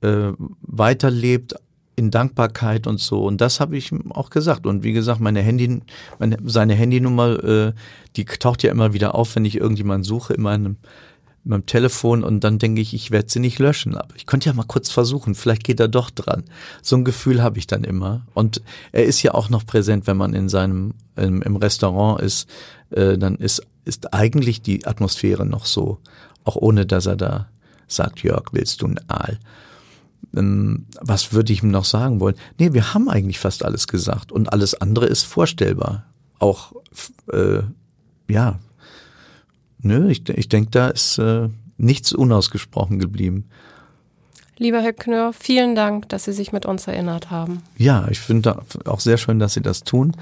äh, 0.02 0.34
weiterlebt, 0.62 1.56
in 1.96 2.12
Dankbarkeit 2.12 2.88
und 2.88 3.00
so. 3.00 3.24
Und 3.26 3.42
das 3.42 3.60
habe 3.60 3.78
ich 3.78 3.92
auch 4.10 4.30
gesagt. 4.30 4.66
Und 4.66 4.84
wie 4.84 4.94
gesagt, 4.94 5.20
meine 5.20 5.42
Handy, 5.42 5.82
meine, 6.20 6.38
seine 6.46 6.74
Handynummer, 6.74 7.44
äh, 7.44 7.74
die 8.16 8.26
taucht 8.26 8.64
ja 8.64 8.72
immer 8.72 8.94
wieder 8.94 9.16
auf, 9.16 9.36
wenn 9.36 9.46
ich 9.46 9.58
irgendjemanden 9.58 10.04
suche 10.04 10.34
in 10.34 10.42
meinem, 10.42 10.78
in 11.46 11.52
meinem 11.52 11.66
Telefon 11.66 12.24
und 12.24 12.44
dann 12.44 12.60
denke 12.60 12.82
ich, 12.82 12.94
ich 12.94 13.12
werde 13.12 13.30
sie 13.30 13.40
nicht 13.40 13.60
löschen. 13.60 13.96
Aber 13.96 14.14
ich 14.16 14.26
könnte 14.26 14.50
ja 14.50 14.54
mal 14.54 14.64
kurz 14.64 14.90
versuchen, 14.90 15.36
vielleicht 15.36 15.64
geht 15.64 15.80
er 15.80 15.88
doch 15.88 16.10
dran. 16.10 16.44
So 16.82 16.98
ein 16.98 17.06
Gefühl 17.06 17.42
habe 17.42 17.60
ich 17.60 17.68
dann 17.68 17.84
immer. 17.84 18.26
Und 18.34 18.62
er 18.92 19.06
ist 19.06 19.24
ja 19.24 19.34
auch 19.34 19.50
noch 19.50 19.66
präsent, 19.66 20.08
wenn 20.08 20.18
man 20.18 20.34
in 20.34 20.50
seinem 20.50 20.94
im, 21.16 21.42
im 21.42 21.56
Restaurant 21.56 22.22
ist, 22.22 22.50
äh, 22.90 23.18
dann 23.18 23.36
ist, 23.36 23.66
ist 23.86 24.14
eigentlich 24.14 24.62
die 24.62 24.86
Atmosphäre 24.86 25.46
noch 25.46 25.66
so, 25.66 26.00
auch 26.44 26.58
ohne 26.58 26.86
dass 26.86 27.06
er 27.06 27.16
da 27.16 27.48
sagt, 27.88 28.22
Jörg, 28.24 28.48
willst 28.52 28.82
du 28.82 28.88
ein 28.88 29.00
Aal? 29.08 29.40
Ähm, 30.36 30.86
was 31.00 31.34
würde 31.34 31.54
ich 31.54 31.64
ihm 31.64 31.72
noch 31.72 31.86
sagen 31.86 32.20
wollen? 32.20 32.36
Nee, 32.60 32.74
wir 32.74 32.94
haben 32.94 33.10
eigentlich 33.10 33.40
fast 33.40 33.64
alles 33.64 33.88
gesagt 33.88 34.32
und 34.32 34.52
alles 34.52 34.80
andere 34.80 35.06
ist 35.06 35.24
vorstellbar. 35.24 36.06
Auch, 36.40 36.74
äh, 37.32 37.62
ja, 38.28 38.60
nö, 39.80 40.10
ich, 40.10 40.28
ich 40.30 40.50
denke, 40.50 40.72
da 40.72 40.90
ist 40.90 41.18
äh, 41.18 41.50
nichts 41.78 42.14
unausgesprochen 42.14 43.00
geblieben. 43.00 43.46
Lieber 44.58 44.82
Herr 44.82 44.94
Knör, 44.94 45.34
vielen 45.34 45.76
Dank, 45.76 46.08
dass 46.10 46.26
Sie 46.26 46.32
sich 46.32 46.54
mit 46.54 46.66
uns 46.66 46.88
erinnert 46.88 47.30
haben. 47.30 47.62
Ja, 47.78 48.08
ich 48.10 48.20
finde 48.20 48.64
auch 48.86 49.02
sehr 49.02 49.18
schön, 49.18 49.40
dass 49.40 49.54
Sie 49.54 49.62
das 49.62 49.84
tun. 49.84 50.16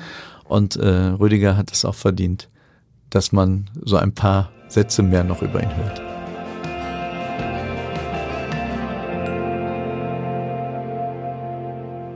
Und 0.45 0.75
äh, 0.75 0.87
Rüdiger 0.87 1.55
hat 1.55 1.71
es 1.71 1.85
auch 1.85 1.95
verdient, 1.95 2.49
dass 3.11 3.31
man 3.31 3.69
so 3.83 3.95
ein 3.95 4.13
paar 4.13 4.51
Sätze 4.69 5.03
mehr 5.03 5.23
noch 5.23 5.43
über 5.43 5.61
ihn 5.61 5.75
hört. 5.75 6.12